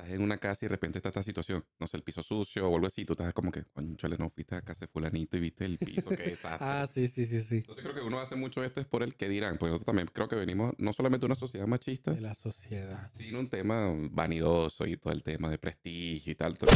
estás 0.00 0.14
en 0.14 0.22
una 0.22 0.38
casa 0.38 0.64
y 0.64 0.68
de 0.68 0.70
repente 0.74 0.98
está 0.98 1.08
esta 1.10 1.22
situación, 1.22 1.64
no 1.78 1.86
sé, 1.86 1.96
el 1.96 2.02
piso 2.02 2.22
sucio 2.22 2.68
o 2.68 2.74
algo 2.74 2.86
así, 2.86 3.04
tú 3.04 3.12
estás 3.12 3.32
como 3.34 3.50
que, 3.50 3.64
conchale, 3.72 4.16
no 4.18 4.30
fuiste 4.30 4.54
a 4.56 4.62
casa 4.62 4.80
de 4.86 4.88
fulanito 4.88 5.36
y 5.36 5.40
viste 5.40 5.64
el 5.64 5.78
piso, 5.78 6.08
que 6.10 6.22
desastre. 6.24 6.56
Ah, 6.60 6.86
sí, 6.86 7.08
sí, 7.08 7.26
sí, 7.26 7.40
sí. 7.42 7.56
Entonces 7.58 7.82
creo 7.82 7.94
que 7.94 8.00
uno 8.02 8.20
hace 8.20 8.36
mucho 8.36 8.62
esto 8.64 8.80
es 8.80 8.86
por 8.86 9.02
el 9.02 9.14
que 9.14 9.28
dirán, 9.28 9.58
porque 9.58 9.70
nosotros 9.72 9.86
también 9.86 10.08
creo 10.12 10.28
que 10.28 10.36
venimos 10.36 10.72
no 10.78 10.92
solamente 10.92 11.22
de 11.22 11.26
una 11.26 11.34
sociedad 11.34 11.66
machista, 11.66 12.12
De 12.12 12.20
la 12.20 12.34
sociedad. 12.34 13.10
sino 13.14 13.40
un 13.40 13.48
tema 13.48 13.92
vanidoso 14.10 14.86
y 14.86 14.96
todo 14.96 15.12
el 15.12 15.22
tema 15.22 15.50
de 15.50 15.58
prestigio 15.58 16.32
y 16.32 16.34
tal. 16.34 16.56
todo- 16.58 16.70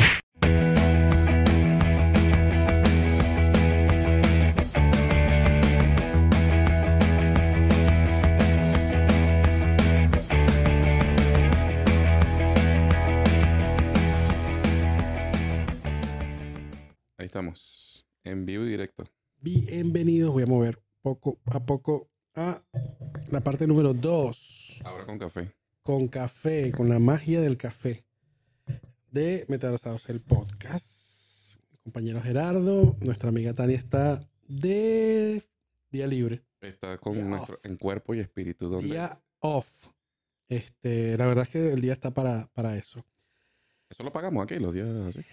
estamos, 17.34 18.06
en 18.22 18.46
vivo 18.46 18.62
y 18.62 18.68
directo. 18.68 19.02
Bienvenidos. 19.40 20.32
Voy 20.32 20.44
a 20.44 20.46
mover 20.46 20.80
poco 21.02 21.40
a 21.46 21.66
poco 21.66 22.08
a 22.36 22.62
la 23.28 23.40
parte 23.40 23.66
número 23.66 23.92
2. 23.92 24.82
Ahora 24.84 25.04
con 25.04 25.18
café. 25.18 25.48
Con 25.82 26.06
café, 26.06 26.70
con 26.70 26.88
la 26.88 27.00
magia 27.00 27.40
del 27.40 27.56
café. 27.56 28.06
De 29.10 29.46
Metaversados, 29.48 30.08
el 30.10 30.20
podcast. 30.20 31.56
Mi 31.72 31.78
compañero 31.78 32.20
Gerardo, 32.22 32.96
nuestra 33.00 33.30
amiga 33.30 33.52
Tania 33.52 33.78
está 33.78 34.24
de 34.46 35.42
día 35.90 36.06
libre. 36.06 36.44
Está 36.60 36.98
con 36.98 37.14
Día 37.14 37.24
nuestro 37.24 37.56
off. 37.56 37.66
en 37.66 37.76
cuerpo 37.78 38.14
y 38.14 38.20
espíritu. 38.20 38.80
Día 38.80 39.20
off. 39.40 39.88
Este, 40.48 41.18
la 41.18 41.26
verdad 41.26 41.42
es 41.42 41.50
que 41.50 41.72
el 41.72 41.80
día 41.80 41.94
está 41.94 42.14
para, 42.14 42.46
para 42.54 42.76
eso. 42.76 43.04
Eso 43.90 44.04
lo 44.04 44.12
pagamos 44.12 44.44
aquí 44.44 44.60
los 44.60 44.72
días 44.72 44.86
así. 45.08 45.24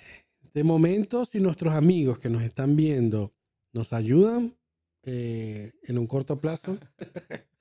De 0.53 0.63
momento, 0.63 1.25
si 1.25 1.39
nuestros 1.39 1.73
amigos 1.73 2.19
que 2.19 2.30
nos 2.30 2.44
están 2.44 2.75
viendo 2.75 3.33
nos 3.73 3.94
ayudan 3.94 4.58
eh, 5.03 5.71
en 5.83 5.97
un 5.97 6.08
corto 6.08 6.39
plazo, 6.39 6.77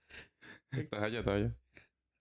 Estás 0.73 1.03
allá, 1.03 1.19
estás 1.21 1.35
allá. 1.35 1.57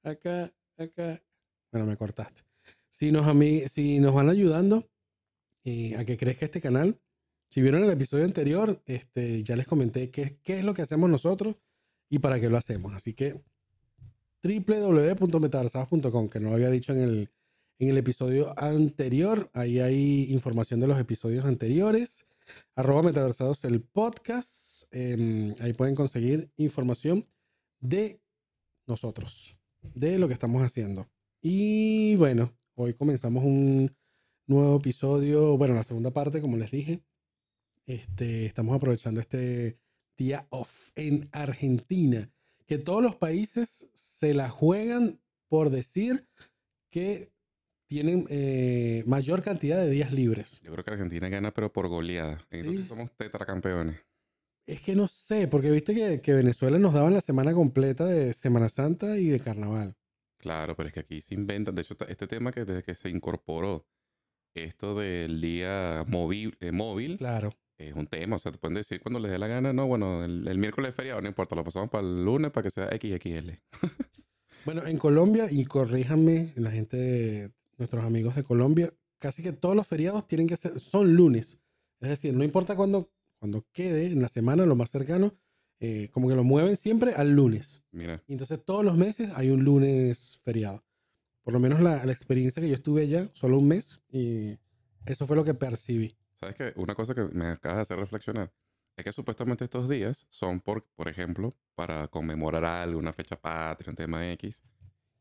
acá, 0.04 0.54
acá. 0.78 1.24
Bueno, 1.72 1.86
me 1.86 1.98
cortaste. 1.98 2.42
Si 2.90 3.12
nos, 3.12 3.26
si 3.72 4.00
nos 4.00 4.14
van 4.14 4.30
ayudando 4.30 4.90
eh, 5.64 5.96
a 5.96 6.04
que 6.04 6.18
crezca 6.18 6.46
este 6.46 6.60
canal, 6.60 7.00
si 7.50 7.62
vieron 7.62 7.84
el 7.84 7.90
episodio 7.92 8.26
anterior, 8.26 8.82
este, 8.86 9.44
ya 9.44 9.56
les 9.56 9.68
comenté 9.68 10.10
qué, 10.10 10.40
qué 10.44 10.60
es 10.60 10.66
lo 10.66 10.74
que 10.74 10.82
hacemos 10.82 11.10
nosotros 11.10 11.56
y 12.10 12.20
para 12.20 12.40
qué 12.40 12.50
lo 12.50 12.58
hacemos. 12.58 12.94
Así 12.94 13.14
que 13.14 13.44
www.metaversados.com, 14.44 16.30
que 16.30 16.40
no 16.40 16.50
lo 16.50 16.56
había 16.56 16.70
dicho 16.70 16.94
en 16.94 17.00
el, 17.02 17.30
en 17.80 17.90
el 17.90 17.98
episodio 17.98 18.54
anterior. 18.58 19.50
Ahí 19.54 19.80
hay 19.80 20.32
información 20.32 20.80
de 20.80 20.88
los 20.88 21.00
episodios 21.00 21.46
anteriores. 21.46 22.28
Arroba 22.76 23.04
Metaversados 23.04 23.64
el 23.64 23.82
podcast. 23.82 24.84
em, 24.92 25.54
ahí 25.60 25.74
pueden 25.74 25.96
conseguir 25.96 26.52
información 26.58 27.26
de 27.80 28.20
nosotros, 28.88 29.56
de 29.82 30.18
lo 30.18 30.28
que 30.28 30.34
estamos 30.34 30.64
haciendo. 30.64 31.08
Y 31.42 32.16
bueno, 32.16 32.52
hoy 32.76 32.94
comenzamos 32.96 33.44
un 33.44 33.96
nuevo 34.48 34.78
episodio, 34.78 35.58
bueno, 35.58 35.76
la 35.76 35.84
segunda 35.84 36.12
parte, 36.12 36.42
como 36.42 36.58
les 36.58 36.72
dije. 36.72 37.02
Este, 37.86 38.46
estamos 38.46 38.76
aprovechando 38.76 39.22
este 39.22 39.78
día 40.18 40.48
off 40.50 40.90
en 40.96 41.30
Argentina, 41.32 42.32
que 42.66 42.78
todos 42.78 43.02
los 43.02 43.16
países 43.16 43.90
se 43.94 44.34
la 44.34 44.50
juegan 44.50 45.22
por 45.48 45.70
decir 45.70 46.28
que 46.90 47.32
tienen 47.90 48.26
eh, 48.30 49.04
mayor 49.08 49.42
cantidad 49.42 49.78
de 49.78 49.90
días 49.90 50.12
libres. 50.14 50.62
Yo 50.64 50.72
creo 50.72 50.84
que 50.86 50.92
Argentina 50.92 51.28
gana, 51.28 51.52
pero 51.52 51.74
por 51.74 51.88
goleada. 51.88 52.46
Entonces 52.52 52.84
Sí. 52.84 52.88
somos 52.88 53.12
tetracampeones. 53.18 53.98
Es 54.68 54.82
que 54.82 54.96
no 54.96 55.08
sé, 55.08 55.48
porque 55.48 55.72
viste 55.72 55.96
que, 55.96 56.22
que 56.22 56.34
Venezuela 56.34 56.78
nos 56.78 56.94
daban 56.94 57.14
la 57.16 57.22
semana 57.22 57.52
completa 57.54 58.06
de 58.06 58.34
Semana 58.34 58.70
Santa 58.70 59.18
y 59.18 59.26
de 59.30 59.40
Carnaval. 59.40 59.96
Claro, 60.38 60.76
pero 60.76 60.88
es 60.88 60.94
que 60.94 61.00
aquí 61.00 61.20
se 61.22 61.34
inventan. 61.34 61.74
De 61.74 61.82
hecho, 61.82 61.98
este 62.08 62.28
tema 62.28 62.52
que 62.52 62.64
desde 62.64 62.84
que 62.84 62.94
se 62.94 63.10
incorporó 63.10 63.88
esto 64.54 64.94
del 64.96 65.42
día 65.42 66.04
móvil, 66.08 66.56
eh, 66.60 66.72
móvil 66.72 67.18
Claro. 67.18 67.56
es 67.80 67.96
un 67.96 68.06
tema. 68.06 68.36
O 68.36 68.40
sea, 68.40 68.52
te 68.52 68.60
pueden 68.60 68.76
decir 68.76 69.02
cuando 69.02 69.20
les 69.20 69.32
dé 69.32 69.40
la 69.40 69.48
gana, 69.48 69.74
no, 69.74 69.88
bueno, 69.88 70.24
el, 70.24 70.48
el 70.48 70.58
miércoles 70.60 70.90
es 70.92 70.96
feriado, 70.96 71.20
no 71.22 71.28
importa, 71.28 71.56
lo 71.56 71.64
pasamos 71.64 71.90
para 71.90 72.06
el 72.08 72.24
lunes 72.24 72.52
para 72.52 72.64
que 72.66 72.72
sea 72.72 72.88
XXL. 72.96 73.50
Bueno, 74.66 74.86
en 74.86 74.98
Colombia, 74.98 75.48
y 75.50 75.64
corríjanme 75.66 76.52
la 76.58 76.70
gente 76.70 77.50
nuestros 77.80 78.04
amigos 78.04 78.36
de 78.36 78.44
Colombia, 78.44 78.94
casi 79.18 79.42
que 79.42 79.54
todos 79.54 79.76
los 79.76 79.88
feriados 79.88 80.28
tienen 80.28 80.48
que 80.48 80.58
ser, 80.58 80.80
son 80.80 81.16
lunes. 81.16 81.58
Es 82.00 82.10
decir, 82.10 82.34
no 82.34 82.44
importa 82.44 82.76
cuándo 82.76 83.12
cuando 83.40 83.66
quede 83.72 84.08
en 84.08 84.22
la 84.22 84.28
semana, 84.28 84.66
lo 84.66 84.76
más 84.76 84.90
cercano, 84.90 85.34
eh, 85.80 86.10
como 86.12 86.28
que 86.28 86.36
lo 86.36 86.44
mueven 86.44 86.76
siempre 86.76 87.14
al 87.14 87.32
lunes. 87.34 87.82
Mira, 87.92 88.22
Y 88.28 88.34
entonces 88.34 88.60
todos 88.64 88.84
los 88.84 88.98
meses 88.98 89.32
hay 89.34 89.50
un 89.50 89.64
lunes 89.64 90.40
feriado. 90.44 90.84
Por 91.42 91.54
lo 91.54 91.60
menos 91.60 91.80
la, 91.80 92.06
la 92.06 92.12
experiencia 92.12 92.62
que 92.62 92.68
yo 92.68 92.76
estuve 92.76 93.04
allá, 93.04 93.30
solo 93.34 93.58
un 93.58 93.70
mes, 93.70 94.02
y 94.12 94.58
eso 95.06 95.26
fue 95.26 95.38
lo 95.38 95.46
que 95.46 95.54
percibí. 95.54 96.16
¿sabes 96.40 96.56
qué? 96.56 96.74
Una 96.76 96.96
cosa 96.96 97.14
que 97.14 97.24
me 97.24 97.48
acabas 97.48 97.78
de 97.78 97.82
hacer 97.82 97.98
reflexionar 97.98 98.52
es 98.96 99.04
que 99.04 99.12
supuestamente 99.12 99.64
estos 99.64 99.90
días 99.90 100.26
son, 100.30 100.60
por, 100.60 100.86
por 100.96 101.08
ejemplo, 101.08 101.52
para 101.76 102.08
conmemorar 102.08 102.66
algo, 102.66 103.00
una 103.00 103.14
fecha 103.14 103.40
patria, 103.40 103.90
un 103.90 103.96
tema 103.96 104.30
X. 104.34 104.62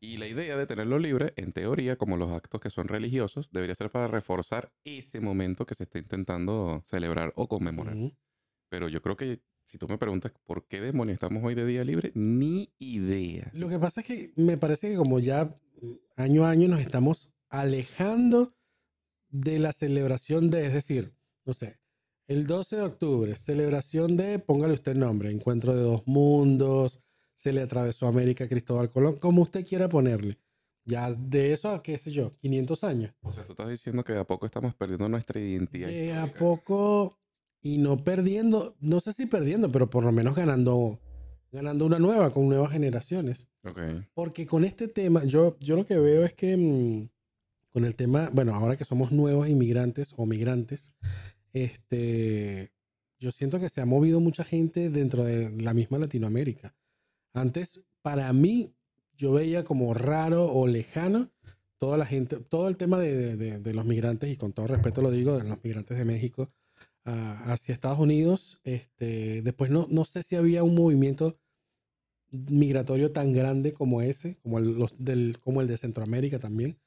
Y 0.00 0.16
la 0.16 0.28
idea 0.28 0.56
de 0.56 0.66
tenerlo 0.66 0.98
libre, 0.98 1.32
en 1.36 1.52
teoría, 1.52 1.96
como 1.96 2.16
los 2.16 2.30
actos 2.30 2.60
que 2.60 2.70
son 2.70 2.86
religiosos, 2.86 3.50
debería 3.50 3.74
ser 3.74 3.90
para 3.90 4.06
reforzar 4.06 4.72
ese 4.84 5.20
momento 5.20 5.66
que 5.66 5.74
se 5.74 5.84
está 5.84 5.98
intentando 5.98 6.84
celebrar 6.86 7.32
o 7.34 7.48
conmemorar. 7.48 7.96
Ujú. 7.96 8.12
Pero 8.68 8.88
yo 8.88 9.02
creo 9.02 9.16
que 9.16 9.40
si 9.64 9.76
tú 9.76 9.88
me 9.88 9.98
preguntas 9.98 10.32
por 10.44 10.66
qué 10.66 10.80
demonios 10.80 11.14
estamos 11.14 11.42
hoy 11.44 11.54
de 11.54 11.66
día 11.66 11.84
libre, 11.84 12.12
ni 12.14 12.72
idea. 12.78 13.50
Lo 13.52 13.68
que 13.68 13.78
pasa 13.78 14.00
es 14.00 14.06
que 14.06 14.32
me 14.36 14.56
parece 14.56 14.90
que 14.90 14.96
como 14.96 15.18
ya 15.18 15.56
mm, 15.82 15.92
año 16.16 16.44
a 16.46 16.50
año 16.50 16.68
nos 16.68 16.80
estamos 16.80 17.30
alejando 17.48 18.54
de 19.28 19.58
la 19.58 19.72
celebración 19.72 20.50
de, 20.50 20.66
es 20.66 20.72
decir, 20.72 21.12
no 21.44 21.54
sé, 21.54 21.78
el 22.28 22.46
12 22.46 22.76
de 22.76 22.82
octubre, 22.82 23.36
celebración 23.36 24.16
de, 24.16 24.38
póngale 24.38 24.74
usted 24.74 24.92
el 24.92 25.00
nombre, 25.00 25.30
Encuentro 25.30 25.74
de 25.74 25.82
Dos 25.82 26.06
Mundos, 26.06 27.00
se 27.38 27.52
le 27.52 27.62
atravesó 27.62 28.08
América 28.08 28.44
a 28.44 28.48
Cristóbal 28.48 28.90
Colón, 28.90 29.16
como 29.16 29.42
usted 29.42 29.64
quiera 29.64 29.88
ponerle. 29.88 30.38
Ya 30.84 31.12
de 31.12 31.52
eso 31.52 31.68
a, 31.70 31.82
qué 31.84 31.96
sé 31.96 32.10
yo, 32.10 32.36
500 32.38 32.82
años. 32.82 33.14
O 33.22 33.32
sea, 33.32 33.44
tú 33.44 33.52
estás 33.52 33.68
diciendo 33.68 34.02
que 34.02 34.12
de 34.12 34.18
a 34.18 34.24
poco 34.24 34.44
estamos 34.44 34.74
perdiendo 34.74 35.08
nuestra 35.08 35.38
identidad. 35.38 35.86
De 35.86 36.14
a 36.14 36.34
poco 36.34 37.16
y 37.62 37.78
no 37.78 38.02
perdiendo, 38.02 38.74
no 38.80 38.98
sé 38.98 39.12
si 39.12 39.26
perdiendo, 39.26 39.70
pero 39.70 39.88
por 39.88 40.02
lo 40.02 40.10
menos 40.10 40.34
ganando, 40.34 40.98
ganando 41.52 41.86
una 41.86 42.00
nueva 42.00 42.32
con 42.32 42.48
nuevas 42.48 42.72
generaciones. 42.72 43.46
Ok. 43.62 43.78
Porque 44.14 44.44
con 44.44 44.64
este 44.64 44.88
tema, 44.88 45.24
yo, 45.24 45.56
yo 45.60 45.76
lo 45.76 45.86
que 45.86 45.96
veo 45.96 46.24
es 46.24 46.34
que 46.34 46.56
mm, 46.56 47.08
con 47.68 47.84
el 47.84 47.94
tema, 47.94 48.30
bueno, 48.32 48.52
ahora 48.52 48.76
que 48.76 48.84
somos 48.84 49.12
nuevos 49.12 49.48
inmigrantes 49.48 50.12
o 50.16 50.26
migrantes, 50.26 50.92
este, 51.52 52.72
yo 53.20 53.30
siento 53.30 53.60
que 53.60 53.68
se 53.68 53.80
ha 53.80 53.86
movido 53.86 54.18
mucha 54.18 54.42
gente 54.42 54.90
dentro 54.90 55.22
de 55.22 55.50
la 55.50 55.72
misma 55.72 55.98
Latinoamérica. 55.98 56.74
Antes, 57.40 57.80
para 58.02 58.32
mí, 58.32 58.74
yo 59.16 59.32
veía 59.32 59.64
como 59.64 59.94
raro 59.94 60.46
o 60.52 60.66
lejano 60.66 61.30
toda 61.76 61.96
la 61.96 62.06
gente, 62.06 62.36
todo 62.38 62.68
el 62.68 62.76
tema 62.76 62.98
de, 62.98 63.36
de- 63.36 63.60
de- 63.60 63.74
los 63.74 63.84
migrantes, 63.84 64.30
y 64.30 64.36
con 64.36 64.52
todo 64.52 64.66
respeto 64.66 65.00
lo 65.02 65.10
digo, 65.10 65.38
de 65.38 65.48
los 65.48 65.62
migrantes 65.62 65.96
de 65.96 66.04
México 66.04 66.48
a- 67.04 67.52
hacia 67.52 67.72
Estados 67.72 67.98
Unidos. 68.00 68.60
Este, 68.64 69.42
después 69.42 69.70
no, 69.70 69.86
no 69.90 70.04
sé 70.04 70.22
si 70.22 70.34
había 70.36 70.62
un 70.64 70.74
movimiento 70.74 71.38
migratorio 72.30 73.12
tan 73.12 73.32
grande 73.32 73.72
como 73.72 74.02
ese, 74.02 74.36
como 74.42 74.58
el, 74.58 74.74
los 74.78 74.92
del, 74.98 75.38
como 75.42 75.60
el 75.62 75.68
de 75.68 75.76
Centroamérica 75.78 76.38
también. 76.38 76.78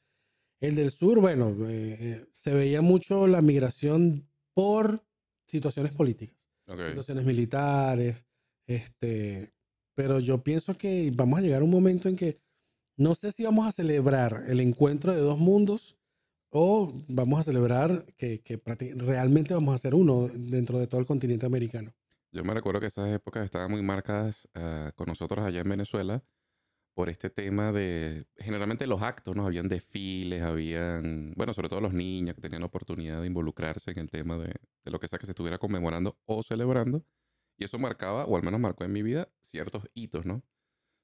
El 0.59 0.75
del 0.75 0.91
sur, 0.91 1.19
bueno, 1.19 1.50
eh, 1.68 1.97
eh, 2.00 2.25
se 2.31 2.54
veía 2.54 2.81
mucho 2.81 3.25
la 3.27 3.42
migración 3.42 4.27
por 4.54 5.04
situaciones 5.47 5.94
políticas, 5.94 6.38
Ok. 6.68 6.80
situaciones 6.89 7.25
militares, 7.25 8.25
este, 8.68 9.51
pero 9.96 10.20
yo 10.20 10.44
pienso 10.44 10.78
que 10.78 11.12
vamos 11.16 11.40
a 11.40 11.42
llegar 11.42 11.62
a 11.62 11.66
un 11.66 11.72
momento 11.72 12.10
en 12.10 12.16
que 12.16 12.40
no 12.98 13.16
sé 13.16 13.32
si 13.32 13.44
vamos 13.44 13.68
a 13.68 13.72
celebrar 13.72 14.44
el 14.48 14.60
encuentro 14.60 15.14
de 15.14 15.22
dos 15.22 15.40
mundos 15.40 15.98
o 16.50 16.94
vamos 17.08 17.40
a 17.40 17.44
celebrar 17.44 18.06
que, 18.18 18.42
que 18.42 18.62
realmente 18.98 19.54
vamos 19.54 19.74
a 19.74 19.78
ser 19.78 19.96
uno 19.96 20.28
dentro 20.34 20.78
de 20.80 20.88
todo 20.88 21.00
el 21.00 21.08
continente 21.08 21.46
americano. 21.46 21.94
Yo 22.34 22.44
me 22.44 22.54
recuerdo 22.54 22.80
que 22.80 22.88
esas 22.88 23.10
épocas 23.10 23.44
estaban 23.44 23.72
muy 23.72 23.82
marcadas 23.82 24.48
ah, 24.54 24.92
con 24.96 25.08
nosotros 25.08 25.44
allá 25.46 25.62
en 25.62 25.70
Venezuela 25.70 26.24
por 26.94 27.10
este 27.10 27.30
tema 27.30 27.72
de, 27.72 28.26
generalmente 28.38 28.86
los 28.86 29.02
actos, 29.02 29.36
¿no? 29.36 29.46
Habían 29.46 29.70
desfiles, 29.70 30.42
habían, 30.42 31.34
bueno, 31.36 31.54
sobre 31.54 31.70
todo 31.70 31.80
los 31.80 31.94
niños 31.94 32.36
que 32.36 32.42
tenían 32.42 32.62
la 32.62 32.68
oportunidad 32.68 33.22
de 33.22 33.28
involucrarse 33.28 33.92
en 33.92 34.00
el 34.00 34.12
tema 34.12 34.38
de, 34.38 34.54
de 34.84 34.92
lo 34.92 35.00
que 35.00 35.08
sea 35.08 35.18
que 35.18 35.26
se 35.26 35.32
estuviera 35.32 35.58
conmemorando 35.58 36.18
o 36.26 36.44
celebrando. 36.44 37.04
Y 37.57 37.63
eso 37.65 37.77
marcaba, 37.80 38.25
o 38.25 38.36
al 38.36 38.44
menos 38.44 38.59
marcó 38.59 38.83
en 38.83 38.92
mi 38.94 39.03
vida, 39.03 39.30
ciertos 39.42 39.83
hitos, 39.94 40.25
¿no? 40.25 40.44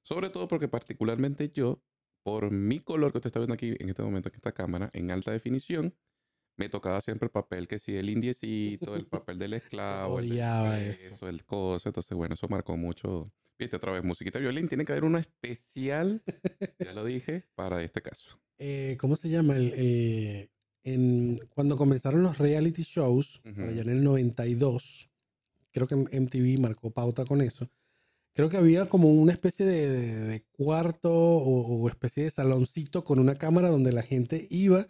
Sobre 0.02 0.30
todo 0.30 0.48
porque 0.48 0.68
particularmente 0.68 1.50
yo 1.50 1.82
por 2.24 2.50
mi 2.50 2.80
color 2.80 3.12
que 3.12 3.18
usted 3.18 3.28
está 3.28 3.38
viendo 3.40 3.54
aquí 3.54 3.74
en 3.78 3.88
este 3.88 4.02
momento, 4.02 4.28
en 4.28 4.34
esta 4.34 4.52
cámara, 4.52 4.90
en 4.92 5.10
alta 5.10 5.30
definición, 5.32 5.94
me 6.56 6.68
tocaba 6.68 7.00
siempre 7.00 7.26
el 7.26 7.30
papel 7.30 7.68
que 7.68 7.78
sí, 7.78 7.94
el 7.96 8.10
indiecito, 8.10 8.96
el 8.96 9.06
papel 9.30 9.38
del 9.38 9.54
esclavo, 9.54 10.18
el 10.18 10.30
Odiaba 10.30 10.76
desprecio, 10.78 11.14
eso. 11.16 11.28
el 11.28 11.44
coso. 11.44 11.88
Entonces, 11.88 12.16
bueno, 12.16 12.34
eso 12.34 12.48
marcó 12.48 12.76
mucho. 12.76 13.24
Viste, 13.58 13.76
otra 13.76 13.92
vez, 13.92 14.02
musiquita 14.04 14.38
violín. 14.38 14.68
Tiene 14.68 14.84
que 14.84 14.92
haber 14.92 15.04
una 15.04 15.20
especial, 15.20 16.22
ya 16.78 16.92
lo 16.92 17.04
dije, 17.04 17.44
para 17.54 17.82
este 17.82 18.02
caso. 18.02 18.40
Eh, 18.58 18.96
¿Cómo 19.00 19.14
se 19.16 19.28
llama? 19.28 19.56
El, 19.56 19.72
el- 19.74 20.50
en, 20.84 21.38
cuando 21.54 21.76
comenzaron 21.76 22.22
los 22.22 22.38
reality 22.38 22.82
shows, 22.82 23.40
por 23.42 23.68
allá 23.68 23.82
en 23.82 23.90
el 23.90 24.02
92, 24.04 25.10
creo 25.84 25.86
que 26.08 26.16
MTV 26.16 26.58
marcó 26.60 26.90
pauta 26.90 27.24
con 27.24 27.40
eso. 27.40 27.68
Creo 28.34 28.48
que 28.48 28.56
había 28.56 28.88
como 28.88 29.10
una 29.10 29.32
especie 29.32 29.66
de, 29.66 29.88
de- 29.88 30.20
de 30.26 30.44
cuarto 30.52 31.10
o, 31.12 31.66
o 31.82 31.88
especie 31.88 32.24
de 32.24 32.30
saloncito 32.30 33.02
con 33.04 33.18
una 33.18 33.36
cámara 33.36 33.68
donde 33.70 33.92
la 33.92 34.02
gente 34.02 34.46
iba 34.50 34.86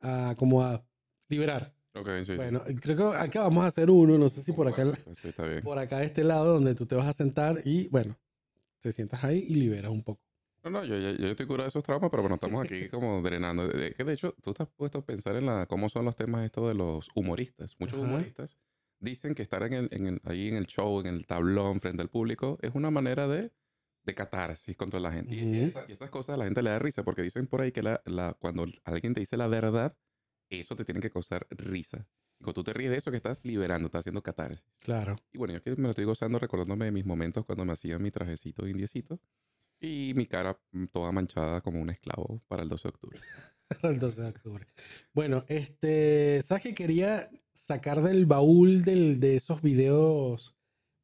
a 0.00 0.34
como 0.38 0.62
a 0.62 0.84
liberar. 1.28 1.74
Ok, 1.94 2.08
sí. 2.20 2.24
sí. 2.26 2.34
Bueno, 2.36 2.62
creo 2.80 2.96
que 2.96 3.16
acá 3.18 3.42
vamos 3.42 3.64
a 3.64 3.66
hacer 3.68 3.90
uno, 3.90 4.16
no 4.18 4.28
sé 4.28 4.42
si 4.42 4.52
por 4.52 4.66
acá, 4.68 4.84
Bueno, 4.84 4.96
sí, 5.20 5.28
está 5.28 5.44
bien. 5.44 5.62
por 5.62 5.78
acá 5.78 5.98
de 5.98 6.06
este 6.06 6.24
lado 6.24 6.54
donde 6.54 6.74
tú 6.74 6.86
te 6.86 6.94
vas 6.94 7.06
a 7.06 7.12
sentar 7.12 7.60
y 7.64 7.88
bueno, 7.88 8.16
te 8.80 8.92
sientas 8.92 9.22
ahí 9.24 9.44
y 9.48 9.54
liberas 9.54 9.90
un 9.90 10.02
poco. 10.02 10.20
No, 10.62 10.70
no, 10.70 10.84
yo, 10.84 10.96
yo, 10.98 11.12
yo 11.12 11.28
estoy 11.28 11.46
curado 11.46 11.64
de 11.64 11.68
esos 11.70 11.82
traumas, 11.82 12.10
pero 12.10 12.22
bueno, 12.22 12.34
estamos 12.36 12.64
aquí 12.64 12.88
como 12.88 13.22
drenando. 13.22 13.66
De, 13.68 13.78
de- 13.78 13.94
que 13.94 14.04
de 14.04 14.12
hecho, 14.12 14.34
tú 14.42 14.54
has 14.58 14.68
puesto 14.68 14.98
a 14.98 15.04
pensar 15.06 15.36
en 15.36 15.46
la, 15.46 15.66
cómo 15.66 15.88
son 15.88 16.04
los 16.04 16.16
temas 16.16 16.44
estos 16.44 16.68
de 16.68 16.74
los 16.74 17.08
humoristas. 17.14 17.76
Muchos 17.78 17.98
Ajá. 17.98 18.06
humoristas 18.08 18.58
dicen 19.00 19.34
que 19.34 19.42
estar 19.42 19.62
en 19.64 19.72
el, 19.72 19.88
en 19.92 20.06
el- 20.06 20.20
ahí 20.24 20.48
en 20.48 20.56
el 20.56 20.66
show, 20.66 21.00
en 21.00 21.06
el 21.06 21.26
tablón, 21.26 21.80
frente 21.80 22.02
al 22.02 22.08
público, 22.10 22.58
es 22.62 22.74
una 22.74 22.90
manera 22.90 23.26
de, 23.28 23.52
de 24.04 24.14
catarsis 24.14 24.76
contra 24.76 25.00
la 25.00 25.12
gente. 25.12 25.34
Y- 25.34 25.60
esa- 25.64 25.84
y 25.88 25.92
esas 25.92 26.10
cosas 26.10 26.34
a 26.34 26.36
la 26.36 26.44
gente 26.44 26.62
le 26.62 26.70
da 26.70 26.78
risa, 26.78 27.02
porque 27.04 27.22
dicen 27.22 27.46
por 27.46 27.60
ahí 27.60 27.72
que 27.72 27.82
la, 27.82 28.02
la- 28.06 28.34
cuando 28.34 28.66
alguien 28.84 29.14
te 29.14 29.20
dice 29.20 29.36
la 29.36 29.48
verdad, 29.48 29.96
eso 30.50 30.76
te 30.76 30.84
tiene 30.84 31.00
que 31.00 31.10
causar 31.10 31.46
risa. 31.50 32.08
Y 32.38 32.44
cuando 32.44 32.54
tú 32.54 32.64
te 32.64 32.72
ríes 32.72 32.90
de 32.90 32.96
eso, 32.96 33.10
que 33.10 33.18
estás 33.18 33.44
liberando, 33.44 33.86
estás 33.86 34.00
haciendo 34.00 34.22
catarsis. 34.22 34.66
Claro. 34.80 35.16
Y 35.32 35.38
bueno, 35.38 35.54
yo 35.54 35.62
que 35.62 35.70
me 35.76 35.82
lo 35.82 35.90
estoy 35.90 36.06
gozando 36.06 36.38
recordándome 36.38 36.86
de 36.86 36.92
mis 36.92 37.04
momentos 37.04 37.44
cuando 37.44 37.64
me 37.66 37.72
hacía 37.72 37.98
mi 37.98 38.10
trajecito 38.10 38.66
indiecito 38.66 39.20
y 39.80 40.12
mi 40.14 40.26
cara 40.26 40.58
mm, 40.72 40.86
toda 40.86 41.10
manchada 41.12 41.60
como 41.60 41.80
un 41.80 41.90
esclavo 41.90 42.42
para 42.48 42.62
el 42.62 42.68
12 42.68 42.82
de 42.84 42.88
octubre. 42.90 43.18
el 43.82 43.98
12 43.98 44.22
de 44.22 44.28
octubre. 44.28 44.66
Bueno, 45.14 45.44
este, 45.48 46.42
¿sabes 46.42 46.62
que 46.62 46.74
quería 46.74 47.30
sacar 47.54 48.02
del 48.02 48.26
baúl 48.26 48.82
del- 48.84 49.20
de 49.20 49.36
esos 49.36 49.62
videos 49.62 50.54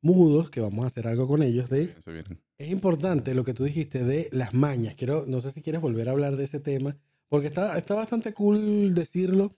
mudos, 0.03 0.51
que 0.51 0.61
vamos 0.61 0.85
a 0.85 0.87
hacer 0.89 1.07
algo 1.09 1.27
con 1.27 1.43
ellos, 1.43 1.69
de, 1.69 1.85
Eso 1.99 2.13
viene. 2.13 2.39
es 2.59 2.71
importante 2.71 3.35
lo 3.35 3.45
que 3.45 3.55
tú 3.55 3.65
dijiste 3.65 4.05
de 4.05 4.29
las 4.33 4.55
mañas. 4.55 4.95
Quiero, 4.95 5.25
no 5.27 5.41
sé 5.41 5.51
si 5.51 5.63
quieres 5.63 5.81
volver 5.81 6.09
a 6.09 6.13
hablar 6.13 6.37
de 6.37 6.45
ese 6.45 6.61
tema, 6.61 6.97
porque 7.29 7.49
está, 7.49 7.77
está 7.77 7.95
bastante 7.95 8.33
cool 8.33 8.95
decirlo. 8.95 9.57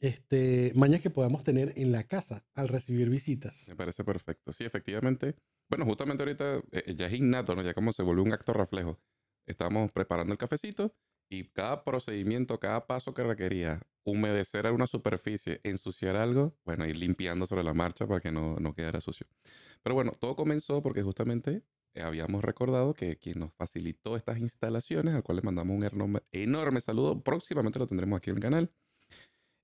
Este, 0.00 0.72
mañas 0.74 1.02
que 1.02 1.10
podamos 1.10 1.44
tener 1.44 1.74
en 1.76 1.92
la 1.92 2.04
casa 2.04 2.46
al 2.54 2.68
recibir 2.68 3.10
visitas. 3.10 3.68
Me 3.68 3.76
parece 3.76 4.02
perfecto. 4.02 4.52
Sí, 4.52 4.64
efectivamente. 4.64 5.34
Bueno, 5.68 5.84
justamente 5.84 6.22
ahorita 6.22 6.62
eh, 6.72 6.94
ya 6.94 7.06
es 7.06 7.12
innato, 7.12 7.54
¿no? 7.54 7.62
Ya 7.62 7.74
como 7.74 7.92
se 7.92 8.02
volvió 8.02 8.24
un 8.24 8.32
acto 8.32 8.52
reflejo. 8.52 8.98
Estamos 9.46 9.92
preparando 9.92 10.32
el 10.32 10.38
cafecito 10.38 10.94
y 11.30 11.44
cada 11.44 11.84
procedimiento, 11.84 12.58
cada 12.58 12.86
paso 12.86 13.14
que 13.14 13.22
requería 13.22 13.82
humedecer 14.04 14.66
alguna 14.66 14.86
superficie, 14.86 15.60
ensuciar 15.62 16.16
algo, 16.16 16.56
bueno, 16.64 16.86
ir 16.86 16.96
limpiando 16.96 17.46
sobre 17.46 17.62
la 17.62 17.74
marcha 17.74 18.06
para 18.06 18.20
que 18.20 18.32
no, 18.32 18.56
no 18.56 18.74
quedara 18.74 19.00
sucio. 19.00 19.26
Pero 19.82 19.94
bueno, 19.94 20.12
todo 20.18 20.34
comenzó 20.34 20.82
porque 20.82 21.02
justamente 21.02 21.62
eh, 21.94 22.02
habíamos 22.02 22.42
recordado 22.42 22.94
que 22.94 23.18
quien 23.18 23.40
nos 23.40 23.52
facilitó 23.54 24.16
estas 24.16 24.38
instalaciones, 24.38 25.14
al 25.14 25.22
cual 25.22 25.36
le 25.36 25.42
mandamos 25.42 25.76
un 25.76 25.84
enorme, 25.84 26.20
enorme 26.32 26.80
saludo, 26.80 27.22
próximamente 27.22 27.78
lo 27.78 27.86
tendremos 27.86 28.16
aquí 28.16 28.30
en 28.30 28.36
el 28.36 28.42
canal, 28.42 28.72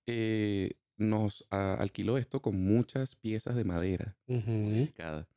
eh, 0.06 0.72
nos 0.98 1.46
ah, 1.50 1.76
alquiló 1.78 2.16
esto 2.18 2.40
con 2.40 2.62
muchas 2.62 3.16
piezas 3.16 3.56
de 3.56 3.64
madera 3.64 4.16
Ujú. 4.26 4.50
delicada. 4.70 5.28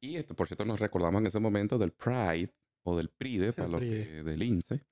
Y 0.00 0.16
esto, 0.16 0.34
por 0.36 0.46
cierto, 0.46 0.64
nos 0.64 0.78
recordamos 0.78 1.20
en 1.20 1.26
ese 1.26 1.40
momento 1.40 1.76
del 1.78 1.92
Pride 1.92 2.52
o 2.86 2.96
del 2.96 3.08
Pride, 3.08 3.52
para 3.52 3.68
los 3.68 3.80
que- 3.80 4.22
del 4.22 4.42
INSE. 4.42 4.84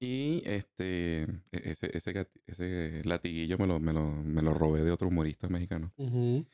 Y 0.00 0.42
este, 0.44 1.22
e- 1.22 1.30
ese, 1.52 1.96
ese, 1.96 2.28
ese 2.46 3.02
latiguillo 3.04 3.56
me 3.56 3.66
lo, 3.66 3.80
me, 3.80 3.92
lo, 3.92 4.04
me 4.10 4.42
lo 4.42 4.52
robé 4.52 4.82
de 4.84 4.90
otro 4.90 5.08
humorista 5.08 5.48
mexicano. 5.48 5.92
Ujú. 5.96 6.44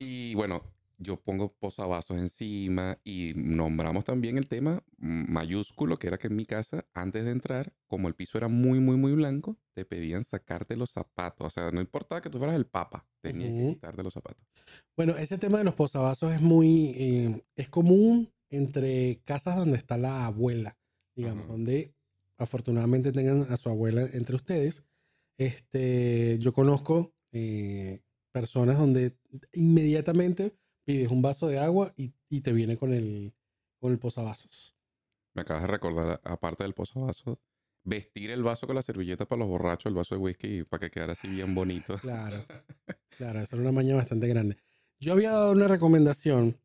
Y 0.00 0.34
bueno, 0.34 0.62
yo 0.98 1.20
pongo 1.20 1.52
posavasos 1.52 2.16
encima 2.16 2.98
y 3.04 3.32
nombramos 3.34 4.04
también 4.04 4.38
el 4.38 4.48
tema 4.48 4.82
mayúsculo, 4.98 5.98
que 5.98 6.06
era 6.06 6.18
que 6.18 6.28
en 6.28 6.36
mi 6.36 6.46
casa, 6.46 6.86
antes 6.94 7.24
de 7.24 7.30
entrar, 7.30 7.74
como 7.86 8.08
el 8.08 8.14
piso 8.14 8.38
era 8.38 8.48
muy, 8.48 8.80
muy, 8.80 8.96
muy 8.96 9.12
blanco, 9.12 9.58
te 9.74 9.84
pedían 9.84 10.24
sacarte 10.24 10.76
los 10.76 10.90
zapatos. 10.90 11.46
O 11.46 11.50
sea, 11.50 11.70
no 11.70 11.80
importaba 11.80 12.20
que 12.22 12.30
tú 12.30 12.38
fueras 12.38 12.56
el 12.56 12.66
papa, 12.66 13.06
tenías 13.20 13.54
que 13.54 13.62
Ujú. 13.62 13.74
quitarte 13.74 14.02
los 14.02 14.14
zapatos. 14.14 14.46
Bueno, 14.96 15.16
ese 15.16 15.38
tema 15.38 15.58
de 15.58 15.64
los 15.64 15.74
posavasos 15.74 16.32
es 16.32 16.40
muy, 16.40 16.94
eh, 16.96 17.44
es 17.54 17.68
común 17.68 18.32
entre 18.50 19.20
casas 19.24 19.56
donde 19.56 19.76
está 19.76 19.98
la 19.98 20.26
abuela, 20.26 20.78
digamos, 21.14 21.44
Ajá. 21.44 21.52
donde 21.52 21.94
afortunadamente 22.38 23.12
tengan 23.12 23.42
a 23.52 23.56
su 23.56 23.68
abuela 23.68 24.02
entre 24.12 24.36
ustedes. 24.36 24.82
Este, 25.38 26.38
yo 26.38 26.52
conozco 26.52 27.12
eh, 27.32 28.00
personas 28.32 28.78
donde 28.78 29.18
inmediatamente 29.52 30.56
pides 30.86 31.10
un 31.10 31.20
vaso 31.20 31.48
de 31.48 31.58
agua 31.58 31.92
y, 31.96 32.14
y 32.30 32.40
te 32.40 32.52
viene 32.52 32.76
con 32.78 32.94
el, 32.94 33.34
con 33.78 33.92
el 33.92 33.98
posavasos. 33.98 34.74
Me 35.34 35.42
acabas 35.42 35.64
de 35.64 35.68
recordar, 35.68 36.20
aparte 36.24 36.62
del 36.62 36.72
posavasos, 36.72 37.38
vestir 37.84 38.30
el 38.30 38.42
vaso 38.42 38.66
con 38.66 38.76
la 38.76 38.82
servilleta 38.82 39.26
para 39.26 39.40
los 39.40 39.48
borrachos, 39.48 39.90
el 39.90 39.94
vaso 39.94 40.14
de 40.14 40.20
whisky, 40.20 40.62
para 40.64 40.80
que 40.80 40.90
quedara 40.90 41.12
así 41.12 41.28
bien 41.28 41.54
bonito. 41.54 41.96
Claro, 41.98 42.44
claro, 43.18 43.40
eso 43.40 43.56
era 43.56 43.62
una 43.62 43.72
maña 43.72 43.94
bastante 43.96 44.28
grande. 44.28 44.56
Yo 44.98 45.12
había 45.12 45.32
dado 45.32 45.52
una 45.52 45.68
recomendación. 45.68 46.58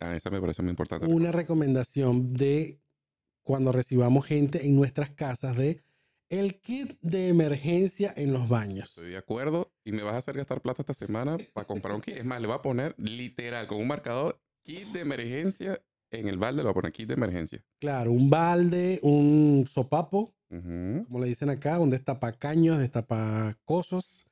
Ah, 0.00 0.16
esa 0.16 0.30
me 0.30 0.40
parece 0.40 0.62
muy 0.62 0.70
importante. 0.70 1.06
una 1.06 1.30
recomendación 1.32 2.32
de 2.32 2.80
cuando 3.42 3.72
recibamos 3.72 4.24
gente 4.24 4.66
en 4.66 4.74
nuestras 4.74 5.10
casas 5.10 5.56
de 5.56 5.82
el 6.28 6.60
kit 6.60 6.98
de 7.02 7.28
emergencia 7.28 8.12
en 8.16 8.32
los 8.32 8.48
baños. 8.48 8.90
Estoy 8.90 9.10
de 9.10 9.16
acuerdo 9.16 9.72
y 9.84 9.92
me 9.92 10.02
vas 10.02 10.14
a 10.14 10.18
hacer 10.18 10.36
gastar 10.36 10.60
plata 10.60 10.82
esta 10.82 10.94
semana 10.94 11.36
para 11.52 11.66
comprar 11.66 11.94
un 11.94 12.00
kit. 12.00 12.16
Es 12.16 12.24
más, 12.24 12.40
le 12.40 12.46
voy 12.46 12.56
a 12.56 12.62
poner 12.62 12.94
literal 12.98 13.66
con 13.66 13.78
un 13.78 13.86
marcador 13.86 14.40
kit 14.64 14.88
de 14.88 15.00
emergencia 15.00 15.80
en 16.10 16.28
el 16.28 16.38
balde, 16.38 16.58
le 16.58 16.64
voy 16.64 16.70
a 16.70 16.74
poner 16.74 16.92
kit 16.92 17.08
de 17.08 17.14
emergencia. 17.14 17.64
Claro, 17.80 18.12
un 18.12 18.30
balde, 18.30 19.00
un 19.02 19.64
sopapo, 19.66 20.34
como 20.48 21.20
le 21.20 21.26
dicen 21.26 21.50
acá, 21.50 21.78
un 21.78 21.90
destapacaños, 21.90 22.78
destapacosos. 22.78 24.26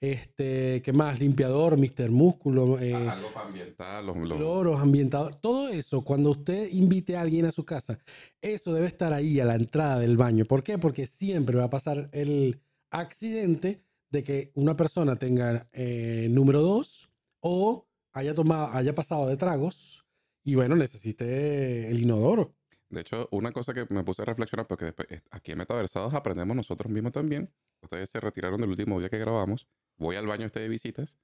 Este, 0.00 0.80
¿qué 0.82 0.92
más? 0.92 1.18
Limpiador, 1.18 1.76
Mr. 1.76 2.10
Músculo, 2.10 2.78
eh, 2.78 2.94
Algo 2.94 3.32
para 3.32 3.46
ambientar 3.46 4.04
los, 4.04 4.16
los- 4.16 4.38
cloros, 4.38 4.80
ambientador, 4.80 5.34
todo 5.34 5.68
eso, 5.68 6.02
cuando 6.02 6.30
usted 6.30 6.68
invite 6.70 7.16
a 7.16 7.22
alguien 7.22 7.46
a 7.46 7.50
su 7.50 7.64
casa, 7.64 7.98
eso 8.40 8.72
debe 8.72 8.86
estar 8.86 9.12
ahí 9.12 9.40
a 9.40 9.44
la 9.44 9.56
entrada 9.56 9.98
del 9.98 10.16
baño. 10.16 10.44
¿Por 10.44 10.62
qué? 10.62 10.78
Porque 10.78 11.06
siempre 11.08 11.56
va 11.56 11.64
a 11.64 11.70
pasar 11.70 12.08
el 12.12 12.60
accidente 12.90 13.82
de 14.10 14.22
que 14.22 14.52
una 14.54 14.76
persona 14.76 15.16
tenga 15.16 15.68
eh, 15.72 16.28
número 16.30 16.60
dos 16.60 17.10
o 17.40 17.88
haya 18.12 18.34
tomado, 18.34 18.68
haya 18.74 18.94
pasado 18.94 19.26
de 19.26 19.36
tragos 19.36 20.04
y 20.44 20.54
bueno, 20.54 20.76
necesite 20.76 21.90
el 21.90 22.00
inodoro. 22.00 22.54
De 22.88 23.00
hecho, 23.02 23.26
una 23.32 23.52
cosa 23.52 23.74
que 23.74 23.84
me 23.90 24.02
puse 24.02 24.22
a 24.22 24.24
reflexionar, 24.24 24.66
porque 24.66 24.86
después, 24.86 25.08
eh, 25.10 25.20
aquí 25.30 25.52
en 25.52 25.58
Metaversados 25.58 26.14
aprendemos 26.14 26.56
nosotros 26.56 26.90
mismos 26.90 27.12
también. 27.12 27.50
Ustedes 27.82 28.08
se 28.08 28.18
retiraron 28.18 28.60
del 28.60 28.70
último 28.70 28.98
día 28.98 29.10
que 29.10 29.18
grabamos. 29.18 29.66
Voy 29.98 30.16
al 30.16 30.26
baño 30.26 30.46
este 30.46 30.60
de 30.60 30.68
visitas, 30.68 31.18